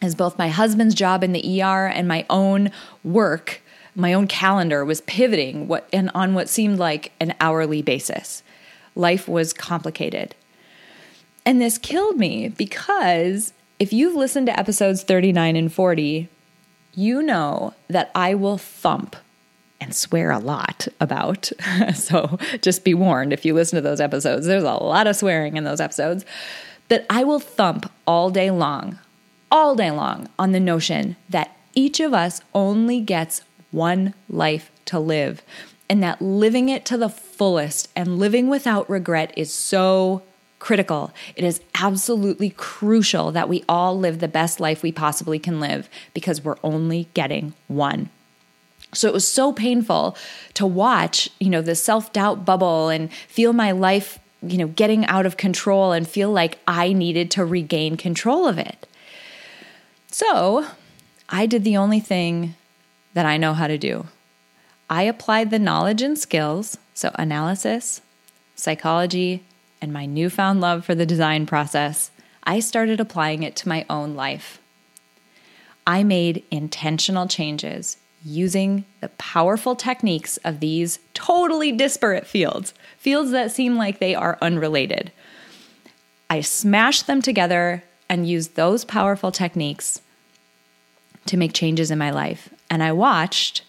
as 0.00 0.14
both 0.14 0.38
my 0.38 0.48
husband's 0.48 0.94
job 0.94 1.22
in 1.22 1.32
the 1.32 1.62
ER 1.62 1.86
and 1.86 2.08
my 2.08 2.24
own 2.30 2.70
work 3.04 3.60
My 3.98 4.12
own 4.12 4.28
calendar 4.28 4.84
was 4.84 5.00
pivoting 5.00 5.66
what 5.66 5.88
and 5.92 6.08
on 6.14 6.32
what 6.32 6.48
seemed 6.48 6.78
like 6.78 7.10
an 7.18 7.34
hourly 7.40 7.82
basis. 7.82 8.44
Life 8.94 9.26
was 9.26 9.52
complicated. 9.52 10.36
And 11.44 11.60
this 11.60 11.78
killed 11.78 12.16
me 12.16 12.48
because 12.48 13.52
if 13.80 13.92
you've 13.92 14.14
listened 14.14 14.46
to 14.46 14.56
episodes 14.58 15.02
39 15.02 15.56
and 15.56 15.72
40, 15.72 16.28
you 16.98 17.22
know 17.22 17.74
that 17.86 18.10
I 18.12 18.34
will 18.34 18.58
thump 18.58 19.14
and 19.80 19.94
swear 19.94 20.32
a 20.32 20.40
lot 20.40 20.88
about. 21.00 21.52
so 21.94 22.38
just 22.60 22.82
be 22.82 22.92
warned 22.92 23.32
if 23.32 23.44
you 23.44 23.54
listen 23.54 23.76
to 23.76 23.80
those 23.80 24.00
episodes, 24.00 24.46
there's 24.46 24.64
a 24.64 24.72
lot 24.72 25.06
of 25.06 25.14
swearing 25.14 25.56
in 25.56 25.62
those 25.62 25.80
episodes. 25.80 26.24
That 26.88 27.06
I 27.08 27.22
will 27.22 27.38
thump 27.38 27.88
all 28.04 28.30
day 28.30 28.50
long, 28.50 28.98
all 29.52 29.76
day 29.76 29.92
long 29.92 30.28
on 30.40 30.50
the 30.50 30.58
notion 30.58 31.14
that 31.28 31.56
each 31.74 32.00
of 32.00 32.12
us 32.12 32.40
only 32.52 33.00
gets 33.00 33.42
one 33.70 34.14
life 34.28 34.72
to 34.86 34.98
live, 34.98 35.42
and 35.88 36.02
that 36.02 36.20
living 36.20 36.68
it 36.68 36.84
to 36.86 36.96
the 36.96 37.08
fullest 37.08 37.88
and 37.94 38.18
living 38.18 38.48
without 38.48 38.90
regret 38.90 39.32
is 39.36 39.52
so 39.52 40.22
critical. 40.58 41.12
It 41.36 41.44
is 41.44 41.60
absolutely 41.74 42.50
crucial 42.50 43.30
that 43.32 43.48
we 43.48 43.64
all 43.68 43.98
live 43.98 44.18
the 44.18 44.28
best 44.28 44.60
life 44.60 44.82
we 44.82 44.92
possibly 44.92 45.38
can 45.38 45.60
live 45.60 45.88
because 46.14 46.44
we're 46.44 46.56
only 46.62 47.08
getting 47.14 47.54
one. 47.68 48.10
So 48.94 49.06
it 49.06 49.14
was 49.14 49.28
so 49.28 49.52
painful 49.52 50.16
to 50.54 50.66
watch, 50.66 51.30
you 51.38 51.50
know, 51.50 51.60
the 51.60 51.74
self-doubt 51.74 52.44
bubble 52.44 52.88
and 52.88 53.12
feel 53.12 53.52
my 53.52 53.70
life, 53.72 54.18
you 54.42 54.56
know, 54.56 54.68
getting 54.68 55.04
out 55.06 55.26
of 55.26 55.36
control 55.36 55.92
and 55.92 56.08
feel 56.08 56.30
like 56.30 56.58
I 56.66 56.92
needed 56.92 57.30
to 57.32 57.44
regain 57.44 57.96
control 57.96 58.46
of 58.46 58.58
it. 58.58 58.86
So, 60.10 60.66
I 61.28 61.44
did 61.44 61.64
the 61.64 61.76
only 61.76 62.00
thing 62.00 62.54
that 63.12 63.26
I 63.26 63.36
know 63.36 63.52
how 63.52 63.66
to 63.66 63.76
do. 63.76 64.06
I 64.88 65.02
applied 65.02 65.50
the 65.50 65.58
knowledge 65.58 66.00
and 66.00 66.18
skills, 66.18 66.78
so 66.94 67.10
analysis, 67.16 68.00
psychology, 68.54 69.42
and 69.80 69.92
my 69.92 70.06
newfound 70.06 70.60
love 70.60 70.84
for 70.84 70.94
the 70.94 71.06
design 71.06 71.46
process, 71.46 72.10
I 72.44 72.60
started 72.60 73.00
applying 73.00 73.42
it 73.42 73.56
to 73.56 73.68
my 73.68 73.84
own 73.88 74.14
life. 74.14 74.60
I 75.86 76.02
made 76.02 76.44
intentional 76.50 77.26
changes 77.26 77.96
using 78.24 78.84
the 79.00 79.08
powerful 79.10 79.76
techniques 79.76 80.36
of 80.38 80.60
these 80.60 80.98
totally 81.14 81.72
disparate 81.72 82.26
fields, 82.26 82.74
fields 82.98 83.30
that 83.30 83.52
seem 83.52 83.76
like 83.76 83.98
they 83.98 84.14
are 84.14 84.38
unrelated. 84.42 85.12
I 86.28 86.40
smashed 86.40 87.06
them 87.06 87.22
together 87.22 87.84
and 88.08 88.28
used 88.28 88.54
those 88.54 88.84
powerful 88.84 89.32
techniques 89.32 90.02
to 91.26 91.36
make 91.36 91.52
changes 91.52 91.90
in 91.90 91.98
my 91.98 92.10
life. 92.10 92.48
And 92.70 92.82
I 92.82 92.92
watched, 92.92 93.62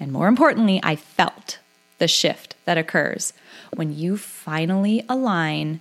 and 0.00 0.12
more 0.12 0.28
importantly, 0.28 0.80
I 0.82 0.96
felt 0.96 1.58
the 1.98 2.08
shift 2.08 2.51
that 2.64 2.78
occurs 2.78 3.32
when 3.74 3.96
you 3.96 4.16
finally 4.16 5.04
align 5.08 5.80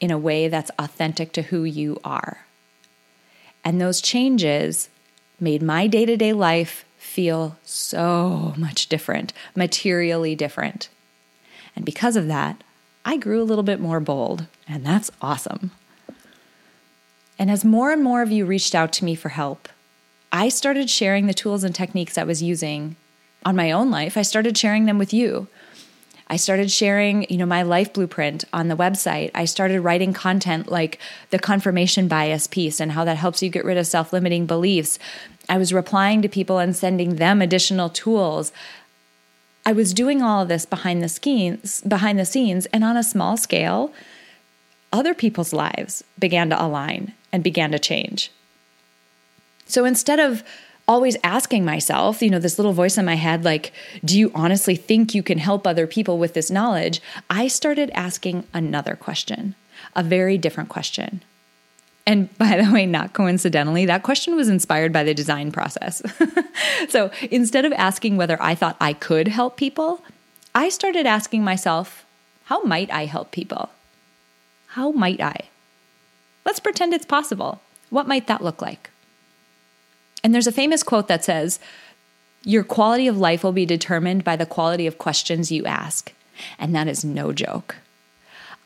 in 0.00 0.10
a 0.10 0.18
way 0.18 0.48
that's 0.48 0.70
authentic 0.78 1.32
to 1.32 1.42
who 1.42 1.64
you 1.64 1.98
are. 2.04 2.46
And 3.64 3.80
those 3.80 4.00
changes 4.00 4.88
made 5.40 5.62
my 5.62 5.86
day 5.86 6.04
to 6.04 6.16
day 6.16 6.32
life 6.32 6.84
feel 6.98 7.56
so 7.64 8.54
much 8.56 8.88
different, 8.88 9.32
materially 9.54 10.34
different. 10.34 10.88
And 11.76 11.84
because 11.84 12.16
of 12.16 12.28
that, 12.28 12.62
I 13.04 13.16
grew 13.16 13.42
a 13.42 13.44
little 13.44 13.64
bit 13.64 13.80
more 13.80 14.00
bold, 14.00 14.46
and 14.66 14.84
that's 14.84 15.10
awesome. 15.20 15.70
And 17.38 17.50
as 17.50 17.64
more 17.64 17.92
and 17.92 18.02
more 18.02 18.22
of 18.22 18.30
you 18.30 18.46
reached 18.46 18.74
out 18.74 18.92
to 18.94 19.04
me 19.04 19.14
for 19.14 19.30
help, 19.30 19.68
I 20.32 20.48
started 20.48 20.88
sharing 20.88 21.26
the 21.26 21.34
tools 21.34 21.64
and 21.64 21.74
techniques 21.74 22.16
I 22.16 22.24
was 22.24 22.42
using 22.42 22.96
on 23.44 23.56
my 23.56 23.70
own 23.70 23.90
life. 23.90 24.16
I 24.16 24.22
started 24.22 24.56
sharing 24.56 24.86
them 24.86 24.98
with 24.98 25.12
you. 25.12 25.48
I 26.26 26.36
started 26.36 26.70
sharing, 26.70 27.26
you 27.30 27.36
know, 27.36 27.46
my 27.46 27.62
life 27.62 27.92
blueprint 27.92 28.44
on 28.52 28.68
the 28.68 28.76
website. 28.76 29.30
I 29.34 29.44
started 29.44 29.82
writing 29.82 30.12
content 30.12 30.70
like 30.70 30.98
the 31.30 31.38
confirmation 31.38 32.08
bias 32.08 32.46
piece 32.46 32.80
and 32.80 32.92
how 32.92 33.04
that 33.04 33.18
helps 33.18 33.42
you 33.42 33.50
get 33.50 33.64
rid 33.64 33.76
of 33.76 33.86
self-limiting 33.86 34.46
beliefs. 34.46 34.98
I 35.48 35.58
was 35.58 35.72
replying 35.72 36.22
to 36.22 36.28
people 36.28 36.58
and 36.58 36.74
sending 36.74 37.16
them 37.16 37.42
additional 37.42 37.90
tools. 37.90 38.52
I 39.66 39.72
was 39.72 39.92
doing 39.92 40.22
all 40.22 40.42
of 40.42 40.48
this 40.48 40.64
behind 40.64 41.02
the 41.02 41.08
scenes, 41.08 41.82
behind 41.82 42.18
the 42.18 42.24
scenes 42.24 42.66
and 42.66 42.84
on 42.84 42.96
a 42.96 43.02
small 43.02 43.36
scale. 43.36 43.92
Other 44.92 45.14
people's 45.14 45.52
lives 45.52 46.04
began 46.18 46.48
to 46.50 46.62
align 46.62 47.12
and 47.32 47.44
began 47.44 47.72
to 47.72 47.78
change. 47.78 48.30
So 49.66 49.84
instead 49.84 50.20
of 50.20 50.42
always 50.86 51.16
asking 51.24 51.64
myself, 51.64 52.22
you 52.22 52.30
know, 52.30 52.38
this 52.38 52.58
little 52.58 52.72
voice 52.72 52.98
in 52.98 53.04
my 53.04 53.14
head, 53.14 53.44
like, 53.44 53.72
do 54.04 54.18
you 54.18 54.30
honestly 54.34 54.76
think 54.76 55.14
you 55.14 55.22
can 55.22 55.38
help 55.38 55.66
other 55.66 55.86
people 55.86 56.18
with 56.18 56.34
this 56.34 56.50
knowledge? 56.50 57.00
I 57.30 57.48
started 57.48 57.90
asking 57.94 58.44
another 58.52 58.94
question, 58.96 59.54
a 59.96 60.02
very 60.02 60.36
different 60.36 60.68
question. 60.68 61.22
And 62.06 62.36
by 62.38 62.60
the 62.60 62.70
way, 62.70 62.86
not 62.86 63.12
coincidentally, 63.12 63.86
that 63.86 64.02
question 64.02 64.36
was 64.36 64.48
inspired 64.48 64.92
by 64.92 65.04
the 65.04 65.14
design 65.14 65.52
process. 65.52 66.02
so 66.88 67.10
instead 67.30 67.64
of 67.64 67.72
asking 67.72 68.16
whether 68.16 68.40
I 68.42 68.54
thought 68.54 68.76
I 68.80 68.92
could 68.92 69.28
help 69.28 69.56
people, 69.56 70.02
I 70.54 70.68
started 70.68 71.06
asking 71.06 71.42
myself, 71.42 72.04
how 72.44 72.62
might 72.62 72.92
I 72.92 73.06
help 73.06 73.30
people? 73.30 73.70
How 74.68 74.90
might 74.90 75.20
I? 75.20 75.48
Let's 76.44 76.60
pretend 76.60 76.92
it's 76.92 77.06
possible. 77.06 77.62
What 77.88 78.06
might 78.06 78.26
that 78.26 78.44
look 78.44 78.60
like? 78.60 78.90
And 80.24 80.34
there's 80.34 80.46
a 80.46 80.52
famous 80.52 80.82
quote 80.82 81.06
that 81.08 81.24
says, 81.24 81.60
Your 82.42 82.64
quality 82.64 83.06
of 83.06 83.18
life 83.18 83.44
will 83.44 83.52
be 83.52 83.66
determined 83.66 84.24
by 84.24 84.36
the 84.36 84.46
quality 84.46 84.86
of 84.86 84.98
questions 84.98 85.52
you 85.52 85.66
ask. 85.66 86.12
And 86.58 86.74
that 86.74 86.88
is 86.88 87.04
no 87.04 87.32
joke. 87.32 87.76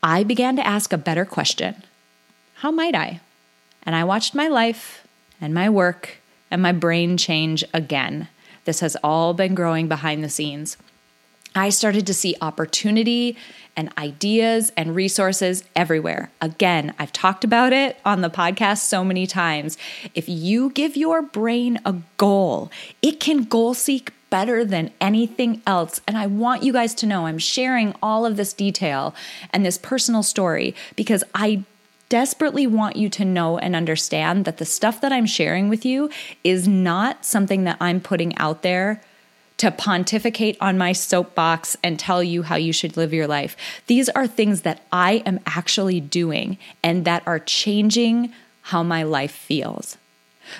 I 0.01 0.23
began 0.23 0.55
to 0.55 0.65
ask 0.65 0.93
a 0.93 0.97
better 0.97 1.25
question 1.25 1.83
How 2.55 2.71
might 2.71 2.95
I? 2.95 3.19
And 3.83 3.95
I 3.95 4.05
watched 4.05 4.33
my 4.33 4.47
life 4.47 5.05
and 5.41 5.53
my 5.53 5.69
work 5.69 6.17
and 6.49 6.61
my 6.61 6.71
brain 6.71 7.17
change 7.17 7.65
again. 7.73 8.29
This 8.63 8.79
has 8.79 8.95
all 9.03 9.33
been 9.33 9.53
growing 9.53 9.87
behind 9.87 10.23
the 10.23 10.29
scenes. 10.29 10.77
I 11.55 11.69
started 11.69 12.05
to 12.07 12.13
see 12.13 12.35
opportunity 12.41 13.35
and 13.75 13.91
ideas 13.97 14.71
and 14.75 14.95
resources 14.95 15.63
everywhere. 15.75 16.31
Again, 16.41 16.93
I've 16.99 17.13
talked 17.13 17.43
about 17.43 17.73
it 17.73 17.97
on 18.03 18.21
the 18.21 18.29
podcast 18.29 18.79
so 18.79 19.03
many 19.03 19.25
times. 19.25 19.77
If 20.13 20.27
you 20.27 20.69
give 20.71 20.97
your 20.97 21.21
brain 21.21 21.79
a 21.85 21.95
goal, 22.17 22.71
it 23.01 23.19
can 23.19 23.45
goal 23.45 23.73
seek 23.73 24.11
better 24.29 24.63
than 24.63 24.91
anything 25.01 25.61
else. 25.65 26.01
And 26.07 26.17
I 26.17 26.27
want 26.27 26.63
you 26.63 26.73
guys 26.73 26.93
to 26.95 27.05
know 27.05 27.25
I'm 27.25 27.39
sharing 27.39 27.95
all 28.01 28.25
of 28.25 28.37
this 28.37 28.53
detail 28.53 29.15
and 29.51 29.65
this 29.65 29.77
personal 29.77 30.23
story 30.23 30.75
because 30.95 31.23
I 31.33 31.63
desperately 32.09 32.67
want 32.67 32.95
you 32.95 33.07
to 33.09 33.23
know 33.23 33.57
and 33.57 33.75
understand 33.75 34.45
that 34.45 34.57
the 34.57 34.65
stuff 34.65 34.99
that 35.01 35.13
I'm 35.13 35.25
sharing 35.25 35.69
with 35.69 35.85
you 35.85 36.09
is 36.43 36.67
not 36.67 37.23
something 37.23 37.63
that 37.63 37.77
I'm 37.79 38.01
putting 38.01 38.35
out 38.37 38.61
there 38.61 39.01
to 39.59 39.71
pontificate 39.71 40.57
on 40.61 40.77
my 40.77 40.93
soapbox 40.93 41.75
and 41.83 41.99
tell 41.99 42.23
you 42.23 42.43
how 42.43 42.55
you 42.55 42.71
should 42.71 42.95
live 42.95 43.13
your 43.13 43.27
life. 43.27 43.55
These 43.87 44.07
are 44.09 44.25
things 44.25 44.61
that 44.61 44.81
I 44.91 45.21
am 45.25 45.39
actually 45.45 45.99
doing 45.99 46.57
and 46.81 47.03
that 47.05 47.23
are 47.25 47.39
changing 47.39 48.33
how 48.63 48.83
my 48.83 49.03
life 49.03 49.31
feels. 49.31 49.97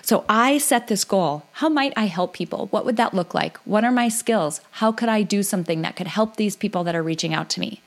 So 0.01 0.25
I 0.27 0.57
set 0.57 0.87
this 0.87 1.05
goal. 1.05 1.45
How 1.53 1.69
might 1.69 1.93
I 1.95 2.05
help 2.05 2.33
people? 2.33 2.67
What 2.67 2.85
would 2.85 2.97
that 2.97 3.13
look 3.13 3.33
like? 3.33 3.57
What 3.59 3.85
are 3.85 3.91
my 3.91 4.09
skills? 4.09 4.61
How 4.71 4.91
could 4.91 5.09
I 5.09 5.23
do 5.23 5.43
something 5.43 5.81
that 5.81 5.95
could 5.95 6.07
help 6.07 6.35
these 6.35 6.55
people 6.55 6.83
that 6.83 6.95
are 6.95 7.01
reaching 7.01 7.33
out 7.33 7.49
to 7.51 7.59
me? 7.59 7.81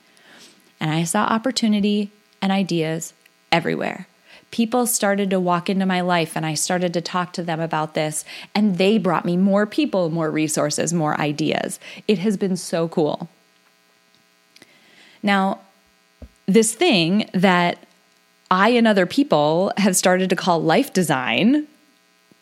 And 0.80 0.90
I 0.90 1.04
saw 1.04 1.24
opportunity 1.24 2.10
and 2.40 2.50
ideas 2.50 3.12
everywhere 3.52 4.08
people 4.52 4.86
started 4.86 5.30
to 5.30 5.40
walk 5.40 5.68
into 5.68 5.84
my 5.84 6.00
life 6.00 6.36
and 6.36 6.46
I 6.46 6.54
started 6.54 6.94
to 6.94 7.00
talk 7.00 7.32
to 7.32 7.42
them 7.42 7.58
about 7.58 7.94
this, 7.94 8.24
and 8.54 8.78
they 8.78 8.98
brought 8.98 9.24
me 9.24 9.36
more 9.36 9.66
people, 9.66 10.10
more 10.10 10.30
resources, 10.30 10.92
more 10.92 11.20
ideas. 11.20 11.80
It 12.06 12.18
has 12.18 12.36
been 12.36 12.56
so 12.56 12.86
cool. 12.86 13.28
Now, 15.22 15.60
this 16.46 16.74
thing 16.74 17.28
that 17.32 17.78
I 18.50 18.68
and 18.70 18.86
other 18.86 19.06
people 19.06 19.72
have 19.78 19.96
started 19.96 20.28
to 20.30 20.36
call 20.36 20.62
life 20.62 20.92
design, 20.92 21.66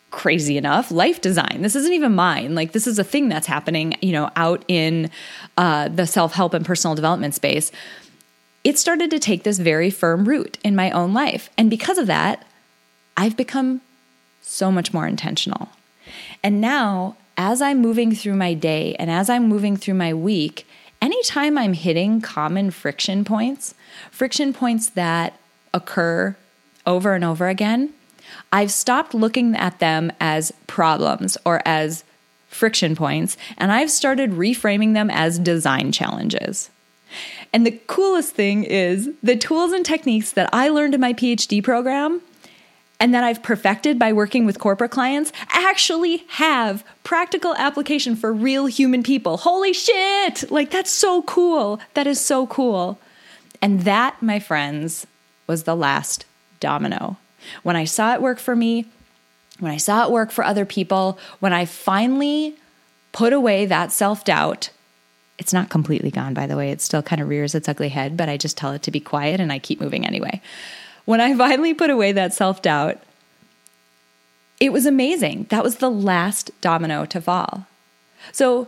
crazy 0.09 0.57
enough, 0.57 0.91
life 0.91 1.21
design. 1.21 1.61
This 1.61 1.75
isn't 1.75 1.93
even 1.93 2.13
mine. 2.13 2.53
Like 2.53 2.73
this 2.73 2.85
is 2.85 2.99
a 2.99 3.03
thing 3.03 3.29
that's 3.29 3.47
happening, 3.47 3.95
you 4.01 4.11
know, 4.11 4.29
out 4.35 4.65
in 4.67 5.09
uh, 5.57 5.87
the 5.87 6.05
self 6.05 6.33
help 6.33 6.53
and 6.53 6.65
personal 6.65 6.95
development 6.95 7.33
space 7.33 7.71
it 8.63 8.77
started 8.77 9.09
to 9.11 9.19
take 9.19 9.43
this 9.43 9.59
very 9.59 9.89
firm 9.89 10.25
root 10.25 10.57
in 10.63 10.75
my 10.75 10.91
own 10.91 11.13
life. 11.13 11.49
And 11.57 11.69
because 11.69 11.97
of 11.97 12.07
that, 12.07 12.45
I've 13.17 13.37
become 13.37 13.81
so 14.41 14.71
much 14.71 14.93
more 14.93 15.07
intentional. 15.07 15.69
And 16.43 16.61
now, 16.61 17.15
as 17.37 17.61
I'm 17.61 17.79
moving 17.79 18.13
through 18.13 18.35
my 18.35 18.53
day 18.53 18.95
and 18.95 19.09
as 19.09 19.29
I'm 19.29 19.47
moving 19.47 19.77
through 19.77 19.93
my 19.95 20.13
week, 20.13 20.67
anytime 21.01 21.57
I'm 21.57 21.73
hitting 21.73 22.21
common 22.21 22.71
friction 22.71 23.23
points, 23.23 23.73
friction 24.11 24.53
points 24.53 24.89
that 24.91 25.33
occur 25.73 26.35
over 26.85 27.13
and 27.13 27.23
over 27.23 27.47
again, 27.47 27.93
I've 28.51 28.71
stopped 28.71 29.13
looking 29.13 29.55
at 29.55 29.79
them 29.79 30.11
as 30.19 30.51
problems 30.67 31.37
or 31.45 31.61
as 31.65 32.03
friction 32.47 32.95
points, 32.95 33.37
and 33.57 33.71
I've 33.71 33.91
started 33.91 34.31
reframing 34.31 34.93
them 34.93 35.09
as 35.09 35.39
design 35.39 35.91
challenges. 35.91 36.69
And 37.53 37.65
the 37.65 37.79
coolest 37.87 38.33
thing 38.33 38.63
is 38.63 39.09
the 39.21 39.35
tools 39.35 39.73
and 39.73 39.85
techniques 39.85 40.31
that 40.31 40.49
I 40.53 40.69
learned 40.69 40.95
in 40.95 41.01
my 41.01 41.13
PhD 41.13 41.63
program 41.63 42.21
and 42.99 43.13
that 43.13 43.23
I've 43.23 43.41
perfected 43.41 43.97
by 43.97 44.13
working 44.13 44.45
with 44.45 44.59
corporate 44.59 44.91
clients 44.91 45.33
actually 45.49 46.23
have 46.29 46.85
practical 47.03 47.55
application 47.55 48.15
for 48.15 48.31
real 48.31 48.67
human 48.67 49.01
people. 49.01 49.37
Holy 49.37 49.73
shit! 49.73 50.49
Like, 50.51 50.69
that's 50.69 50.91
so 50.91 51.23
cool. 51.23 51.79
That 51.95 52.07
is 52.07 52.23
so 52.23 52.45
cool. 52.47 52.99
And 53.61 53.81
that, 53.81 54.21
my 54.21 54.39
friends, 54.39 55.07
was 55.47 55.63
the 55.63 55.75
last 55.75 56.25
domino. 56.59 57.17
When 57.63 57.75
I 57.75 57.85
saw 57.85 58.13
it 58.13 58.21
work 58.21 58.39
for 58.39 58.55
me, 58.55 58.85
when 59.59 59.71
I 59.71 59.77
saw 59.77 60.05
it 60.05 60.11
work 60.11 60.31
for 60.31 60.43
other 60.43 60.65
people, 60.65 61.17
when 61.39 61.53
I 61.53 61.65
finally 61.65 62.55
put 63.11 63.33
away 63.33 63.65
that 63.65 63.91
self 63.91 64.23
doubt, 64.23 64.69
it's 65.41 65.53
not 65.53 65.71
completely 65.71 66.11
gone, 66.11 66.35
by 66.35 66.45
the 66.45 66.55
way. 66.55 66.69
It 66.69 66.81
still 66.81 67.01
kind 67.01 67.19
of 67.19 67.27
rears 67.27 67.55
its 67.55 67.67
ugly 67.67 67.89
head, 67.89 68.15
but 68.15 68.29
I 68.29 68.37
just 68.37 68.55
tell 68.55 68.73
it 68.73 68.83
to 68.83 68.91
be 68.91 68.99
quiet 68.99 69.39
and 69.39 69.51
I 69.51 69.57
keep 69.57 69.81
moving 69.81 70.05
anyway. 70.05 70.39
When 71.05 71.19
I 71.19 71.35
finally 71.35 71.73
put 71.73 71.89
away 71.89 72.11
that 72.11 72.31
self 72.31 72.61
doubt, 72.61 73.01
it 74.59 74.71
was 74.71 74.85
amazing. 74.85 75.47
That 75.49 75.63
was 75.63 75.77
the 75.77 75.89
last 75.89 76.51
domino 76.61 77.07
to 77.07 77.19
fall. 77.19 77.65
So, 78.31 78.67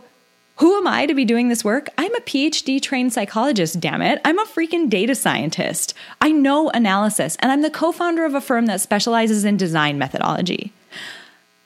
who 0.56 0.76
am 0.76 0.88
I 0.88 1.06
to 1.06 1.14
be 1.14 1.24
doing 1.24 1.48
this 1.48 1.64
work? 1.64 1.88
I'm 1.96 2.12
a 2.16 2.20
PhD 2.20 2.82
trained 2.82 3.12
psychologist, 3.12 3.78
damn 3.78 4.02
it. 4.02 4.20
I'm 4.24 4.40
a 4.40 4.44
freaking 4.44 4.90
data 4.90 5.14
scientist. 5.14 5.94
I 6.20 6.32
know 6.32 6.70
analysis, 6.70 7.36
and 7.38 7.52
I'm 7.52 7.62
the 7.62 7.70
co 7.70 7.92
founder 7.92 8.24
of 8.24 8.34
a 8.34 8.40
firm 8.40 8.66
that 8.66 8.80
specializes 8.80 9.44
in 9.44 9.56
design 9.56 9.96
methodology. 9.96 10.72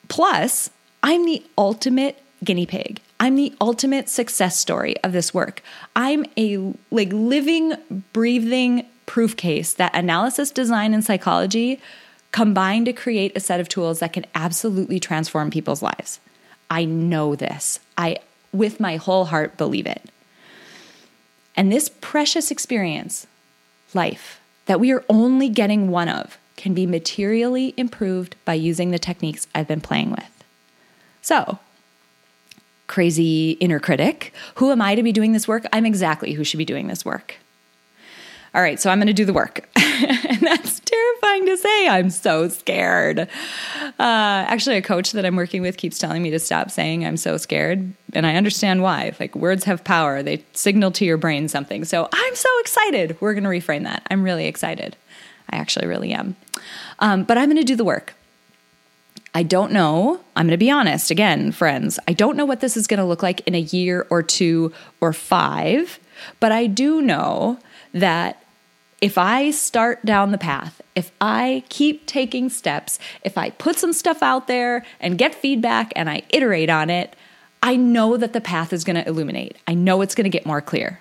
Plus, 0.09 0.69
I'm 1.03 1.25
the 1.25 1.43
ultimate 1.57 2.23
guinea 2.45 2.67
pig. 2.67 3.01
I'm 3.21 3.37
the 3.37 3.53
ultimate 3.61 4.09
success 4.09 4.59
story 4.59 4.97
of 5.03 5.13
this 5.13 5.35
work. 5.35 5.63
I'm 5.97 6.25
a 6.37 6.75
like 6.91 7.13
living, 7.13 7.75
breathing 8.13 8.87
proof 9.07 9.37
case 9.37 9.73
that 9.75 9.95
analysis, 9.95 10.51
design, 10.51 10.95
and 10.95 11.05
psychology 11.05 11.81
combine 12.31 12.85
to 12.85 12.93
create 12.93 13.37
a 13.37 13.41
set 13.41 13.59
of 13.59 13.69
tools 13.69 14.01
that 14.01 14.13
can 14.13 14.27
absolutely 14.35 15.01
transform 15.01 15.51
people's 15.51 15.83
lives. 15.83 16.21
I 16.71 16.85
know 16.85 17.35
this. 17.35 17.81
I, 17.97 18.19
with 18.53 18.79
my 18.79 18.97
whole 18.97 19.25
heart, 19.27 19.57
believe 19.57 19.87
it. 19.87 20.11
And 21.57 21.73
this 21.73 21.91
precious 22.01 22.51
experience, 22.51 23.27
life, 23.95 24.41
that 24.67 24.79
we 24.79 24.93
are 24.93 25.05
only 25.09 25.49
getting 25.49 25.89
one 25.89 26.09
of, 26.09 26.39
can 26.57 26.75
be 26.75 26.87
materially 26.87 27.73
improved 27.77 28.37
by 28.45 28.55
using 28.55 28.91
the 28.91 28.99
techniques 28.99 29.47
I've 29.55 29.67
been 29.67 29.81
playing 29.81 30.11
with. 30.11 30.45
So, 31.23 31.59
crazy 32.89 33.53
inner 33.53 33.79
critic, 33.79 34.35
who 34.57 34.73
am 34.73 34.83
I 34.83 34.97
to 34.97 35.03
be 35.03 35.13
doing 35.13 35.33
this 35.33 35.47
work? 35.47 35.65
I'm 35.73 35.87
exactly 35.87 36.33
who 36.33 36.43
should 36.43 36.59
be 36.59 36.65
doing 36.65 36.89
this 36.89 37.05
work. 37.05 37.37
All 38.55 38.63
right, 38.63 38.81
so 38.81 38.91
I'm 38.91 38.99
going 38.99 39.09
to 39.09 39.13
do 39.13 39.27
the 39.27 39.33
work. 39.33 39.69
and 39.77 40.41
that's 40.41 40.81
terrifying 40.81 41.47
to 41.47 41.57
say. 41.59 41.89
I'm 41.89 42.09
so 42.11 42.49
scared. 42.49 43.21
Uh, 43.21 43.27
actually, 43.99 44.77
a 44.77 44.83
coach 44.83 45.13
that 45.13 45.27
I'm 45.27 45.37
working 45.37 45.61
with 45.61 45.77
keeps 45.77 45.99
telling 45.99 46.23
me 46.23 46.31
to 46.31 46.39
stop 46.39 46.71
saying 46.71 47.05
I'm 47.05 47.19
so 47.19 47.37
scared. 47.37 47.93
And 48.15 48.27
I 48.27 48.37
understand 48.37 48.83
why. 48.83 49.15
Like, 49.21 49.37
words 49.37 49.65
have 49.65 49.85
power, 49.85 50.23
they 50.23 50.45
signal 50.55 50.91
to 50.93 51.05
your 51.05 51.19
brain 51.19 51.49
something. 51.49 51.85
So 51.85 52.09
I'm 52.11 52.35
so 52.35 52.49
excited. 52.61 53.17
We're 53.21 53.35
going 53.35 53.45
to 53.45 53.51
reframe 53.51 53.85
that. 53.85 54.07
I'm 54.11 54.23
really 54.23 54.47
excited. 54.47 54.97
I 55.51 55.57
actually 55.57 55.87
really 55.87 56.13
am. 56.13 56.37
Um, 57.01 57.25
but 57.25 57.37
I'm 57.37 57.47
going 57.47 57.59
to 57.59 57.65
do 57.65 57.77
the 57.77 57.85
work. 57.85 58.15
I 59.35 59.43
don't 59.43 59.73
know. 59.73 60.21
I'm 60.35 60.47
going 60.47 60.53
to 60.53 60.57
be 60.57 60.71
honest 60.71 61.11
again, 61.11 61.53
friends. 61.53 61.99
I 62.09 62.13
don't 62.13 62.37
know 62.37 62.45
what 62.45 62.61
this 62.61 62.77
is 62.77 62.87
going 62.87 62.99
to 62.99 63.05
look 63.05 63.23
like 63.23 63.41
in 63.47 63.55
a 63.55 63.61
year 63.61 64.07
or 64.11 64.23
two 64.23 64.73
or 65.01 65.13
five, 65.13 66.01
but 66.41 66.53
I 66.53 66.67
do 66.67 67.01
know 67.01 67.59
that 67.93 68.43
if 69.01 69.17
I 69.17 69.51
start 69.51 70.05
down 70.05 70.33
the 70.33 70.39
path, 70.39 70.81
if 70.95 71.13
I 71.21 71.63
keep 71.69 72.07
taking 72.07 72.49
steps, 72.49 72.99
if 73.23 73.39
I 73.39 73.51
put 73.51 73.79
some 73.79 73.93
stuff 73.93 74.23
out 74.23 74.49
there 74.49 74.85
and 74.99 75.19
get 75.19 75.35
feedback 75.35 75.93
and 75.95 76.11
I 76.11 76.23
iterate 76.31 76.71
on 76.71 76.91
it, 76.91 77.15
I 77.63 77.77
know 77.77 78.17
that 78.17 78.33
the 78.33 78.41
path 78.41 78.73
is 78.73 78.85
going 78.85 78.97
to 78.97 79.07
illuminate. 79.07 79.57
I 79.67 79.75
know 79.75 80.01
it's 80.01 80.15
going 80.15 80.25
to 80.25 80.31
get 80.31 80.47
more 80.47 80.61
clear. 80.61 81.01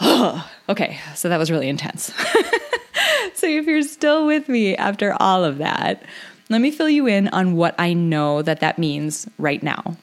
okay, 0.02 0.98
so 1.14 1.28
that 1.28 1.38
was 1.38 1.50
really 1.50 1.68
intense. 1.68 2.12
so 3.34 3.46
if 3.46 3.66
you're 3.66 3.82
still 3.82 4.26
with 4.26 4.48
me 4.48 4.76
after 4.76 5.14
all 5.20 5.44
of 5.44 5.58
that, 5.58 6.02
let 6.48 6.60
me 6.60 6.70
fill 6.70 6.88
you 6.88 7.06
in 7.06 7.28
on 7.28 7.56
what 7.56 7.74
I 7.78 7.92
know 7.92 8.42
that 8.42 8.60
that 8.60 8.78
means 8.78 9.28
right 9.38 9.62
now. 9.62 9.96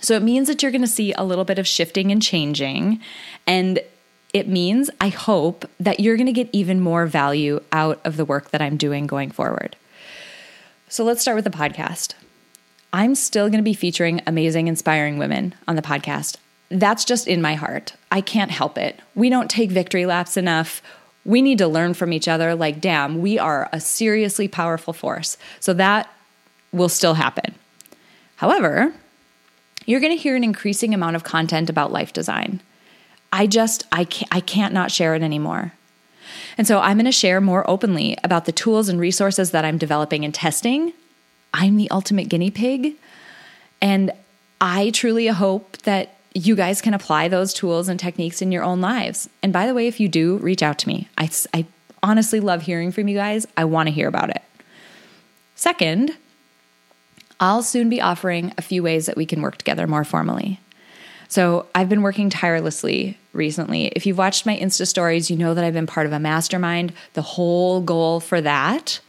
So 0.00 0.14
it 0.14 0.22
means 0.22 0.48
that 0.48 0.62
you're 0.62 0.72
going 0.72 0.82
to 0.82 0.86
see 0.86 1.12
a 1.12 1.24
little 1.24 1.44
bit 1.44 1.58
of 1.58 1.66
shifting 1.66 2.12
and 2.12 2.22
changing, 2.22 3.00
and 3.46 3.80
it 4.32 4.46
means, 4.46 4.90
I 5.00 5.08
hope, 5.08 5.64
that 5.80 6.00
you're 6.00 6.16
going 6.16 6.26
to 6.26 6.32
get 6.32 6.50
even 6.52 6.80
more 6.80 7.06
value 7.06 7.60
out 7.72 8.00
of 8.04 8.16
the 8.16 8.24
work 8.24 8.50
that 8.50 8.62
I'm 8.62 8.76
doing 8.76 9.06
going 9.06 9.30
forward. 9.30 9.74
So 10.88 11.04
let's 11.04 11.20
start 11.20 11.34
with 11.34 11.44
the 11.44 11.50
podcast. 11.50 12.14
I'm 12.92 13.14
still 13.14 13.48
going 13.48 13.58
to 13.58 13.62
be 13.62 13.74
featuring 13.74 14.22
amazing, 14.26 14.68
inspiring 14.68 15.18
women 15.18 15.54
on 15.66 15.76
the 15.76 15.82
podcast. 15.82 16.36
That's 16.70 17.04
just 17.04 17.26
in 17.26 17.42
my 17.42 17.54
heart. 17.54 17.94
I 18.10 18.20
can't 18.20 18.50
help 18.50 18.78
it. 18.78 19.00
We 19.14 19.30
don't 19.30 19.50
take 19.50 19.70
victory 19.70 20.06
laps 20.06 20.36
enough. 20.36 20.82
We 21.28 21.42
need 21.42 21.58
to 21.58 21.68
learn 21.68 21.92
from 21.92 22.14
each 22.14 22.26
other. 22.26 22.54
Like, 22.54 22.80
damn, 22.80 23.20
we 23.20 23.38
are 23.38 23.68
a 23.70 23.80
seriously 23.80 24.48
powerful 24.48 24.94
force. 24.94 25.36
So 25.60 25.74
that 25.74 26.08
will 26.72 26.88
still 26.88 27.14
happen. 27.14 27.54
However, 28.36 28.94
you're 29.84 30.00
going 30.00 30.16
to 30.16 30.22
hear 30.22 30.36
an 30.36 30.42
increasing 30.42 30.94
amount 30.94 31.16
of 31.16 31.24
content 31.24 31.68
about 31.68 31.92
life 31.92 32.14
design. 32.14 32.62
I 33.30 33.46
just 33.46 33.86
I 33.92 34.04
can't, 34.04 34.34
I 34.34 34.40
can't 34.40 34.72
not 34.72 34.90
share 34.90 35.14
it 35.14 35.22
anymore. 35.22 35.74
And 36.56 36.66
so 36.66 36.80
I'm 36.80 36.96
going 36.96 37.04
to 37.04 37.12
share 37.12 37.42
more 37.42 37.68
openly 37.68 38.16
about 38.24 38.46
the 38.46 38.52
tools 38.52 38.88
and 38.88 38.98
resources 38.98 39.50
that 39.50 39.66
I'm 39.66 39.76
developing 39.76 40.24
and 40.24 40.34
testing. 40.34 40.94
I'm 41.52 41.76
the 41.76 41.90
ultimate 41.90 42.30
guinea 42.30 42.50
pig, 42.50 42.94
and 43.82 44.12
I 44.60 44.90
truly 44.90 45.26
hope 45.26 45.76
that 45.78 46.17
you 46.34 46.54
guys 46.54 46.80
can 46.80 46.94
apply 46.94 47.28
those 47.28 47.52
tools 47.52 47.88
and 47.88 47.98
techniques 47.98 48.42
in 48.42 48.52
your 48.52 48.62
own 48.62 48.80
lives. 48.80 49.28
And 49.42 49.52
by 49.52 49.66
the 49.66 49.74
way, 49.74 49.86
if 49.86 49.98
you 49.98 50.08
do, 50.08 50.38
reach 50.38 50.62
out 50.62 50.78
to 50.80 50.88
me. 50.88 51.08
I, 51.16 51.30
I 51.54 51.66
honestly 52.02 52.40
love 52.40 52.62
hearing 52.62 52.92
from 52.92 53.08
you 53.08 53.16
guys. 53.16 53.46
I 53.56 53.64
want 53.64 53.88
to 53.88 53.92
hear 53.92 54.08
about 54.08 54.30
it. 54.30 54.42
Second, 55.54 56.16
I'll 57.40 57.62
soon 57.62 57.88
be 57.88 58.00
offering 58.00 58.52
a 58.58 58.62
few 58.62 58.82
ways 58.82 59.06
that 59.06 59.16
we 59.16 59.26
can 59.26 59.42
work 59.42 59.58
together 59.58 59.86
more 59.86 60.04
formally. 60.04 60.60
So 61.28 61.66
I've 61.74 61.88
been 61.88 62.02
working 62.02 62.30
tirelessly 62.30 63.18
recently. 63.32 63.88
If 63.88 64.06
you've 64.06 64.18
watched 64.18 64.46
my 64.46 64.56
Insta 64.56 64.86
stories, 64.86 65.30
you 65.30 65.36
know 65.36 65.54
that 65.54 65.64
I've 65.64 65.74
been 65.74 65.86
part 65.86 66.06
of 66.06 66.12
a 66.12 66.18
mastermind. 66.18 66.92
The 67.12 67.22
whole 67.22 67.80
goal 67.80 68.20
for 68.20 68.40
that 68.40 69.00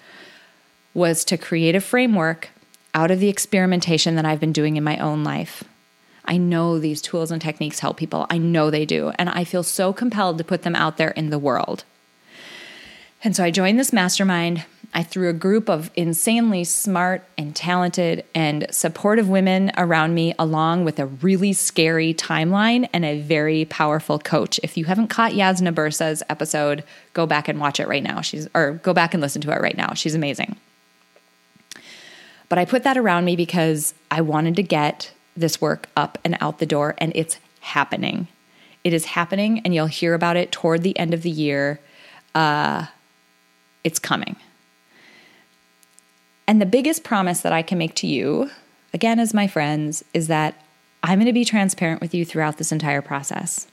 was 0.93 1.23
to 1.25 1.37
create 1.37 1.75
a 1.75 1.81
framework 1.81 2.49
out 2.93 3.11
of 3.11 3.19
the 3.19 3.29
experimentation 3.29 4.15
that 4.15 4.25
I've 4.25 4.39
been 4.39 4.51
doing 4.51 4.75
in 4.75 4.83
my 4.83 4.97
own 4.97 5.23
life. 5.23 5.63
I 6.29 6.37
know 6.37 6.77
these 6.77 7.01
tools 7.01 7.31
and 7.31 7.41
techniques 7.41 7.79
help 7.79 7.97
people. 7.97 8.27
I 8.29 8.37
know 8.37 8.69
they 8.69 8.85
do. 8.85 9.11
And 9.17 9.29
I 9.29 9.43
feel 9.43 9.63
so 9.63 9.91
compelled 9.91 10.37
to 10.37 10.43
put 10.43 10.61
them 10.61 10.75
out 10.75 10.97
there 10.97 11.09
in 11.09 11.31
the 11.31 11.39
world. 11.39 11.83
And 13.23 13.35
so 13.35 13.43
I 13.43 13.51
joined 13.51 13.79
this 13.79 13.91
mastermind. 13.91 14.63
I 14.93 15.03
threw 15.03 15.29
a 15.29 15.33
group 15.33 15.69
of 15.69 15.91
insanely 15.95 16.63
smart 16.63 17.23
and 17.37 17.55
talented 17.55 18.23
and 18.33 18.65
supportive 18.71 19.27
women 19.27 19.71
around 19.77 20.13
me, 20.13 20.33
along 20.39 20.85
with 20.85 20.99
a 20.99 21.07
really 21.07 21.51
scary 21.51 22.13
timeline 22.13 22.87
and 22.93 23.03
a 23.03 23.19
very 23.19 23.65
powerful 23.65 24.19
coach. 24.19 24.59
If 24.63 24.77
you 24.77 24.85
haven't 24.85 25.09
caught 25.09 25.33
Jasna 25.33 25.73
Burza's 25.73 26.23
episode, 26.29 26.83
go 27.13 27.25
back 27.25 27.47
and 27.47 27.59
watch 27.59 27.79
it 27.79 27.87
right 27.87 28.03
now. 28.03 28.21
She's 28.21 28.47
or 28.55 28.73
go 28.83 28.93
back 28.93 29.13
and 29.13 29.21
listen 29.21 29.41
to 29.41 29.51
it 29.51 29.61
right 29.61 29.77
now. 29.77 29.93
She's 29.95 30.15
amazing. 30.15 30.55
But 32.47 32.57
I 32.57 32.65
put 32.65 32.83
that 32.83 32.97
around 32.97 33.25
me 33.25 33.35
because 33.35 33.93
I 34.09 34.21
wanted 34.21 34.55
to 34.55 34.63
get 34.63 35.11
this 35.39 35.61
work 35.61 35.87
up 35.95 36.17
and 36.23 36.37
out 36.41 36.59
the 36.59 36.65
door, 36.65 36.95
and 36.97 37.11
it's 37.15 37.39
happening. 37.61 38.27
It 38.83 38.93
is 38.93 39.05
happening, 39.05 39.61
and 39.65 39.73
you'll 39.73 39.87
hear 39.87 40.13
about 40.13 40.37
it 40.37 40.51
toward 40.51 40.83
the 40.83 40.97
end 40.97 41.13
of 41.13 41.21
the 41.21 41.29
year. 41.29 41.79
Uh, 42.33 42.85
it's 43.83 43.99
coming. 43.99 44.35
And 46.47 46.61
the 46.61 46.65
biggest 46.65 47.03
promise 47.03 47.41
that 47.41 47.53
I 47.53 47.61
can 47.61 47.77
make 47.77 47.95
to 47.95 48.07
you, 48.07 48.49
again, 48.93 49.19
as 49.19 49.33
my 49.33 49.47
friends, 49.47 50.03
is 50.13 50.27
that 50.27 50.61
I'm 51.03 51.19
going 51.19 51.27
to 51.27 51.33
be 51.33 51.45
transparent 51.45 52.01
with 52.01 52.13
you 52.13 52.25
throughout 52.25 52.57
this 52.57 52.71
entire 52.71 53.01
process. 53.01 53.67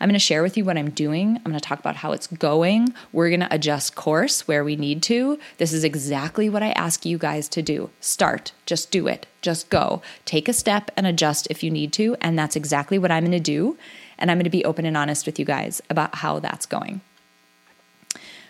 I'm 0.00 0.08
going 0.08 0.14
to 0.14 0.20
share 0.20 0.42
with 0.42 0.56
you 0.56 0.64
what 0.64 0.78
I'm 0.78 0.90
doing. 0.90 1.36
I'm 1.36 1.50
going 1.50 1.54
to 1.54 1.60
talk 1.60 1.80
about 1.80 1.96
how 1.96 2.12
it's 2.12 2.28
going. 2.28 2.94
We're 3.12 3.30
going 3.30 3.40
to 3.40 3.52
adjust 3.52 3.96
course 3.96 4.46
where 4.46 4.62
we 4.62 4.76
need 4.76 5.02
to. 5.04 5.38
This 5.58 5.72
is 5.72 5.82
exactly 5.82 6.48
what 6.48 6.62
I 6.62 6.70
ask 6.72 7.04
you 7.04 7.18
guys 7.18 7.48
to 7.50 7.62
do. 7.62 7.90
Start, 8.00 8.52
just 8.64 8.92
do 8.92 9.08
it, 9.08 9.26
just 9.42 9.70
go. 9.70 10.00
Take 10.24 10.48
a 10.48 10.52
step 10.52 10.90
and 10.96 11.06
adjust 11.06 11.48
if 11.50 11.64
you 11.64 11.70
need 11.70 11.92
to. 11.94 12.16
And 12.20 12.38
that's 12.38 12.54
exactly 12.54 12.98
what 12.98 13.10
I'm 13.10 13.24
going 13.24 13.32
to 13.32 13.40
do. 13.40 13.76
And 14.18 14.30
I'm 14.30 14.38
going 14.38 14.44
to 14.44 14.50
be 14.50 14.64
open 14.64 14.86
and 14.86 14.96
honest 14.96 15.26
with 15.26 15.38
you 15.38 15.44
guys 15.44 15.82
about 15.90 16.16
how 16.16 16.38
that's 16.38 16.66
going. 16.66 17.00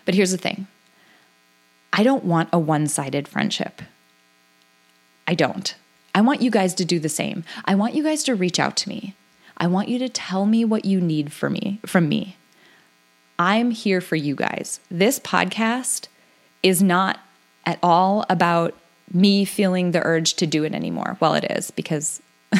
But 0.05 0.15
here's 0.15 0.31
the 0.31 0.37
thing 0.37 0.67
I 1.93 2.03
don't 2.03 2.25
want 2.25 2.49
a 2.53 2.59
one 2.59 2.87
sided 2.87 3.27
friendship. 3.27 3.81
I 5.27 5.33
don't. 5.33 5.75
I 6.13 6.21
want 6.21 6.41
you 6.41 6.51
guys 6.51 6.73
to 6.75 6.85
do 6.85 6.99
the 6.99 7.09
same. 7.09 7.43
I 7.65 7.75
want 7.75 7.95
you 7.95 8.03
guys 8.03 8.23
to 8.23 8.35
reach 8.35 8.59
out 8.59 8.75
to 8.77 8.89
me. 8.89 9.15
I 9.59 9.67
want 9.67 9.89
you 9.89 9.99
to 9.99 10.09
tell 10.09 10.45
me 10.45 10.63
what 10.63 10.85
you 10.85 11.01
need 11.01 11.33
for 11.33 11.49
me 11.49 11.79
from 11.85 12.07
me. 12.07 12.37
I'm 13.37 13.71
here 13.71 14.01
for 14.01 14.15
you 14.15 14.35
guys. 14.35 14.79
This 14.89 15.19
podcast 15.19 16.07
is 16.63 16.81
not 16.81 17.19
at 17.65 17.79
all 17.83 18.25
about 18.29 18.75
me 19.13 19.45
feeling 19.45 19.91
the 19.91 20.03
urge 20.03 20.35
to 20.35 20.47
do 20.47 20.63
it 20.63 20.73
anymore. 20.73 21.17
Well, 21.19 21.33
it 21.33 21.45
is 21.49 21.71
because 21.71 22.21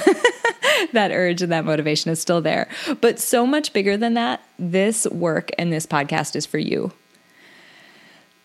that 0.94 1.12
urge 1.12 1.42
and 1.42 1.52
that 1.52 1.66
motivation 1.66 2.12
is 2.12 2.22
still 2.22 2.42
there. 2.42 2.70
But 3.02 3.20
so 3.20 3.46
much 3.46 3.74
bigger 3.74 3.98
than 3.98 4.14
that, 4.16 4.42
this 4.58 5.06
work 5.08 5.52
and 5.58 5.72
this 5.72 5.86
podcast 5.86 6.36
is 6.36 6.46
for 6.46 6.58
you. 6.58 6.92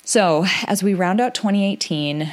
So, 0.05 0.45
as 0.67 0.83
we 0.83 0.93
round 0.93 1.21
out 1.21 1.35
2018, 1.35 2.31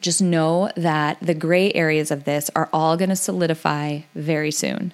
just 0.00 0.20
know 0.20 0.70
that 0.76 1.18
the 1.20 1.34
gray 1.34 1.72
areas 1.72 2.10
of 2.10 2.24
this 2.24 2.50
are 2.56 2.68
all 2.72 2.96
going 2.96 3.10
to 3.10 3.16
solidify 3.16 4.00
very 4.14 4.50
soon. 4.50 4.92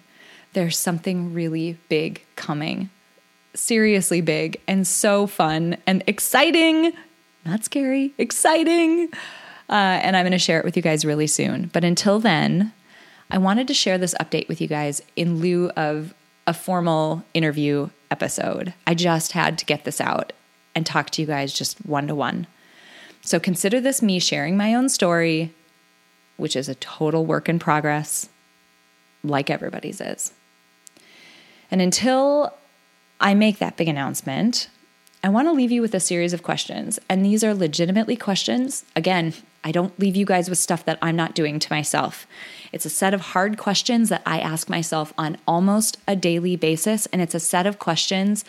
There's 0.52 0.78
something 0.78 1.32
really 1.32 1.78
big 1.88 2.24
coming. 2.36 2.90
Seriously 3.54 4.20
big 4.20 4.60
and 4.66 4.86
so 4.86 5.26
fun 5.26 5.76
and 5.86 6.02
exciting. 6.06 6.92
Not 7.44 7.64
scary, 7.64 8.12
exciting. 8.18 9.08
Uh, 9.68 10.00
and 10.02 10.16
I'm 10.16 10.24
going 10.24 10.32
to 10.32 10.38
share 10.38 10.58
it 10.58 10.64
with 10.64 10.76
you 10.76 10.82
guys 10.82 11.04
really 11.04 11.26
soon. 11.26 11.70
But 11.72 11.84
until 11.84 12.18
then, 12.18 12.72
I 13.30 13.38
wanted 13.38 13.66
to 13.68 13.74
share 13.74 13.96
this 13.98 14.14
update 14.20 14.48
with 14.48 14.60
you 14.60 14.68
guys 14.68 15.00
in 15.16 15.38
lieu 15.40 15.70
of 15.70 16.14
a 16.46 16.52
formal 16.52 17.24
interview 17.32 17.88
episode. 18.10 18.74
I 18.86 18.94
just 18.94 19.32
had 19.32 19.58
to 19.58 19.64
get 19.64 19.84
this 19.84 20.00
out 20.00 20.32
and 20.74 20.84
talk 20.84 21.10
to 21.10 21.22
you 21.22 21.26
guys 21.26 21.52
just 21.52 21.78
one 21.86 22.08
to 22.08 22.14
one. 22.14 22.46
So 23.22 23.38
consider 23.38 23.80
this 23.80 24.02
me 24.02 24.18
sharing 24.18 24.56
my 24.56 24.74
own 24.74 24.88
story, 24.88 25.54
which 26.36 26.56
is 26.56 26.68
a 26.68 26.74
total 26.74 27.24
work 27.24 27.48
in 27.48 27.58
progress, 27.58 28.28
like 29.22 29.48
everybody's 29.48 30.00
is. 30.00 30.32
And 31.72 31.80
until 31.80 32.54
I 33.18 33.34
make 33.34 33.58
that 33.58 33.78
big 33.78 33.88
announcement, 33.88 34.68
I 35.24 35.30
want 35.30 35.48
to 35.48 35.52
leave 35.52 35.72
you 35.72 35.80
with 35.80 35.94
a 35.94 36.00
series 36.00 36.34
of 36.34 36.42
questions. 36.42 36.98
And 37.08 37.24
these 37.24 37.42
are 37.42 37.54
legitimately 37.54 38.16
questions. 38.16 38.84
Again, 38.94 39.32
I 39.64 39.72
don't 39.72 39.98
leave 39.98 40.14
you 40.14 40.26
guys 40.26 40.50
with 40.50 40.58
stuff 40.58 40.84
that 40.84 40.98
I'm 41.00 41.16
not 41.16 41.34
doing 41.34 41.58
to 41.58 41.72
myself. 41.72 42.26
It's 42.72 42.84
a 42.84 42.90
set 42.90 43.14
of 43.14 43.20
hard 43.20 43.56
questions 43.56 44.10
that 44.10 44.22
I 44.26 44.38
ask 44.38 44.68
myself 44.68 45.14
on 45.16 45.38
almost 45.48 45.96
a 46.06 46.14
daily 46.14 46.56
basis. 46.56 47.06
And 47.06 47.22
it's 47.22 47.34
a 47.34 47.40
set 47.40 47.66
of 47.66 47.78
questions 47.78 48.44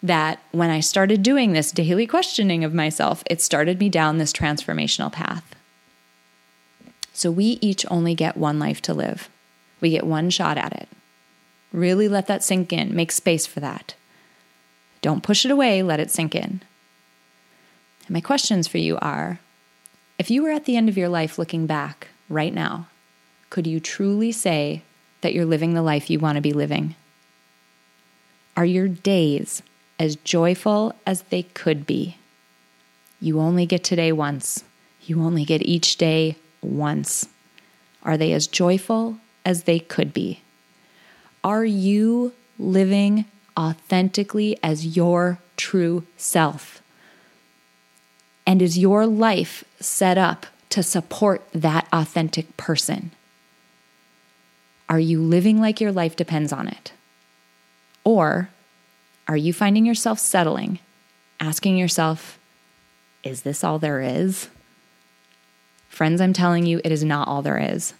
that 0.00 0.40
when 0.52 0.70
I 0.70 0.80
started 0.80 1.22
doing 1.22 1.52
this 1.52 1.72
daily 1.72 2.06
questioning 2.06 2.62
of 2.62 2.74
myself, 2.74 3.24
it 3.28 3.40
started 3.40 3.80
me 3.80 3.88
down 3.88 4.18
this 4.18 4.32
transformational 4.32 5.12
path. 5.12 5.56
So 7.12 7.30
we 7.30 7.58
each 7.60 7.84
only 7.90 8.14
get 8.14 8.36
one 8.36 8.60
life 8.60 8.80
to 8.82 8.94
live, 8.94 9.28
we 9.80 9.90
get 9.90 10.06
one 10.06 10.30
shot 10.30 10.58
at 10.58 10.72
it. 10.72 10.88
Really 11.72 12.08
let 12.08 12.26
that 12.26 12.44
sink 12.44 12.72
in, 12.72 12.94
make 12.94 13.10
space 13.10 13.46
for 13.46 13.60
that. 13.60 13.94
Don't 15.00 15.22
push 15.22 15.44
it 15.44 15.50
away, 15.50 15.82
let 15.82 16.00
it 16.00 16.10
sink 16.10 16.34
in. 16.34 16.62
And 18.06 18.10
my 18.10 18.20
questions 18.20 18.68
for 18.68 18.78
you 18.78 18.98
are 19.00 19.40
if 20.18 20.30
you 20.30 20.42
were 20.42 20.50
at 20.50 20.66
the 20.66 20.76
end 20.76 20.88
of 20.88 20.98
your 20.98 21.08
life 21.08 21.38
looking 21.38 21.66
back 21.66 22.08
right 22.28 22.54
now, 22.54 22.86
could 23.50 23.66
you 23.66 23.80
truly 23.80 24.30
say 24.32 24.82
that 25.20 25.34
you're 25.34 25.44
living 25.46 25.74
the 25.74 25.82
life 25.82 26.10
you 26.10 26.18
want 26.18 26.36
to 26.36 26.42
be 26.42 26.52
living? 26.52 26.94
Are 28.56 28.64
your 28.64 28.88
days 28.88 29.62
as 29.98 30.16
joyful 30.16 30.94
as 31.06 31.22
they 31.22 31.42
could 31.42 31.86
be? 31.86 32.18
You 33.20 33.40
only 33.40 33.66
get 33.66 33.82
today 33.82 34.12
once. 34.12 34.64
You 35.02 35.22
only 35.22 35.44
get 35.44 35.62
each 35.62 35.96
day 35.96 36.36
once. 36.60 37.28
Are 38.02 38.16
they 38.16 38.32
as 38.32 38.46
joyful 38.46 39.18
as 39.44 39.64
they 39.64 39.78
could 39.78 40.12
be? 40.12 40.42
Are 41.44 41.64
you 41.64 42.32
living 42.58 43.24
authentically 43.58 44.56
as 44.62 44.96
your 44.96 45.38
true 45.56 46.04
self? 46.16 46.82
And 48.46 48.62
is 48.62 48.78
your 48.78 49.06
life 49.06 49.64
set 49.80 50.18
up 50.18 50.46
to 50.70 50.82
support 50.82 51.46
that 51.52 51.86
authentic 51.92 52.56
person? 52.56 53.10
Are 54.88 55.00
you 55.00 55.22
living 55.22 55.60
like 55.60 55.80
your 55.80 55.92
life 55.92 56.16
depends 56.16 56.52
on 56.52 56.68
it? 56.68 56.92
Or 58.04 58.50
are 59.26 59.36
you 59.36 59.52
finding 59.52 59.86
yourself 59.86 60.18
settling, 60.18 60.80
asking 61.40 61.76
yourself, 61.76 62.38
is 63.22 63.42
this 63.42 63.64
all 63.64 63.78
there 63.78 64.00
is? 64.00 64.48
Friends, 65.88 66.20
I'm 66.20 66.32
telling 66.32 66.66
you, 66.66 66.80
it 66.84 66.92
is 66.92 67.04
not 67.04 67.28
all 67.28 67.42
there 67.42 67.58
is. 67.58 67.94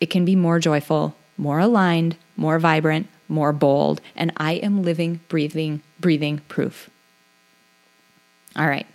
It 0.00 0.10
can 0.10 0.24
be 0.24 0.36
more 0.36 0.58
joyful, 0.58 1.16
more 1.38 1.60
aligned, 1.60 2.16
more 2.36 2.58
vibrant, 2.58 3.06
more 3.28 3.52
bold, 3.52 4.00
and 4.16 4.32
I 4.36 4.54
am 4.54 4.82
living, 4.82 5.20
breathing, 5.28 5.82
breathing 6.00 6.40
proof. 6.48 6.90
All 8.56 8.66
right. 8.66 8.86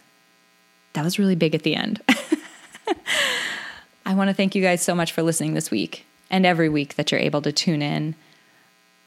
That 0.94 1.04
was 1.04 1.18
really 1.18 1.36
big 1.36 1.56
at 1.56 1.64
the 1.64 1.76
end. 1.76 2.02
I 4.06 4.14
want 4.14 4.30
to 4.30 4.34
thank 4.34 4.54
you 4.54 4.62
guys 4.62 4.82
so 4.82 4.94
much 4.94 5.12
for 5.12 5.24
listening 5.24 5.54
this 5.54 5.72
week 5.72 6.06
and 6.30 6.46
every 6.46 6.70
week 6.70 6.96
that 6.96 7.12
you're 7.12 7.22
able 7.22 7.42
to 7.44 7.52
tune 7.52 7.82
in. 7.82 8.16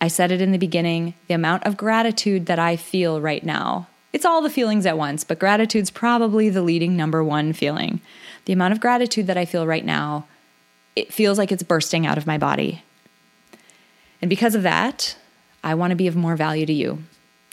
I 0.01 0.09
said 0.09 0.33
it 0.33 0.41
in 0.41 0.53
the 0.53 0.59
beginning 0.59 1.15
the 1.29 1.35
amount 1.35 1.65
of 1.65 1.77
gratitude 1.77 2.47
that 2.47 2.59
I 2.59 2.77
feel 2.77 3.21
right 3.21 3.45
now. 3.45 3.89
It's 4.13 4.25
all 4.25 4.41
the 4.41 4.51
feelings 4.51 4.87
at 4.87 4.97
once, 4.97 5.25
but 5.25 5.39
gratitude's 5.39 5.91
probably 5.91 6.49
the 6.49 6.63
leading 6.63 6.97
number 6.97 7.23
one 7.23 7.53
feeling. 7.53 8.01
The 8.47 8.53
amount 8.53 8.73
of 8.73 8.81
gratitude 8.81 9.27
that 9.27 9.37
I 9.37 9.45
feel 9.45 9.67
right 9.67 9.85
now, 9.85 10.27
it 10.95 11.13
feels 11.13 11.37
like 11.37 11.53
it's 11.53 11.63
bursting 11.63 12.07
out 12.07 12.17
of 12.17 12.27
my 12.27 12.39
body. 12.39 12.83
And 14.27 14.29
because 14.29 14.57
of 14.57 14.65
that, 14.65 15.17
I 15.63 15.77
want 15.77 15.93
to 15.93 15.95
be 15.95 16.09
of 16.09 16.17
more 16.17 16.35
value 16.35 16.67
to 16.67 16.73
you. 16.73 16.99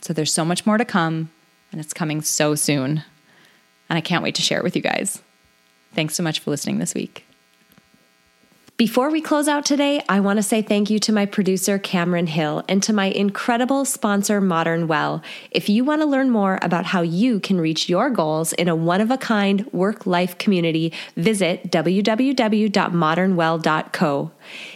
So 0.02 0.12
there's 0.12 0.32
so 0.32 0.44
much 0.44 0.66
more 0.66 0.76
to 0.76 0.84
come, 0.84 1.30
and 1.70 1.80
it's 1.80 1.94
coming 1.94 2.20
so 2.20 2.56
soon. 2.56 3.04
And 3.88 3.96
I 3.96 4.00
can't 4.00 4.24
wait 4.24 4.34
to 4.34 4.42
share 4.42 4.58
it 4.58 4.64
with 4.64 4.74
you 4.74 4.82
guys. 4.82 5.22
Thanks 5.94 6.16
so 6.16 6.24
much 6.24 6.40
for 6.40 6.50
listening 6.50 6.80
this 6.80 6.92
week. 6.92 7.26
Before 8.76 9.08
we 9.08 9.20
close 9.20 9.46
out 9.46 9.64
today, 9.64 10.02
I 10.08 10.18
want 10.18 10.38
to 10.38 10.42
say 10.42 10.62
thank 10.62 10.90
you 10.90 10.98
to 10.98 11.12
my 11.12 11.26
producer, 11.26 11.78
Cameron 11.78 12.26
Hill, 12.26 12.64
and 12.68 12.82
to 12.82 12.92
my 12.92 13.06
incredible 13.06 13.84
sponsor, 13.84 14.40
Modern 14.40 14.88
Well. 14.88 15.22
If 15.52 15.68
you 15.68 15.84
want 15.84 16.02
to 16.02 16.06
learn 16.06 16.30
more 16.30 16.58
about 16.60 16.86
how 16.86 17.02
you 17.02 17.38
can 17.38 17.60
reach 17.60 17.88
your 17.88 18.10
goals 18.10 18.52
in 18.52 18.66
a 18.66 18.74
one 18.74 19.00
of 19.00 19.12
a 19.12 19.16
kind 19.16 19.72
work 19.72 20.06
life 20.06 20.38
community, 20.38 20.92
visit 21.14 21.70
www.modernwell.co. 21.70 24.32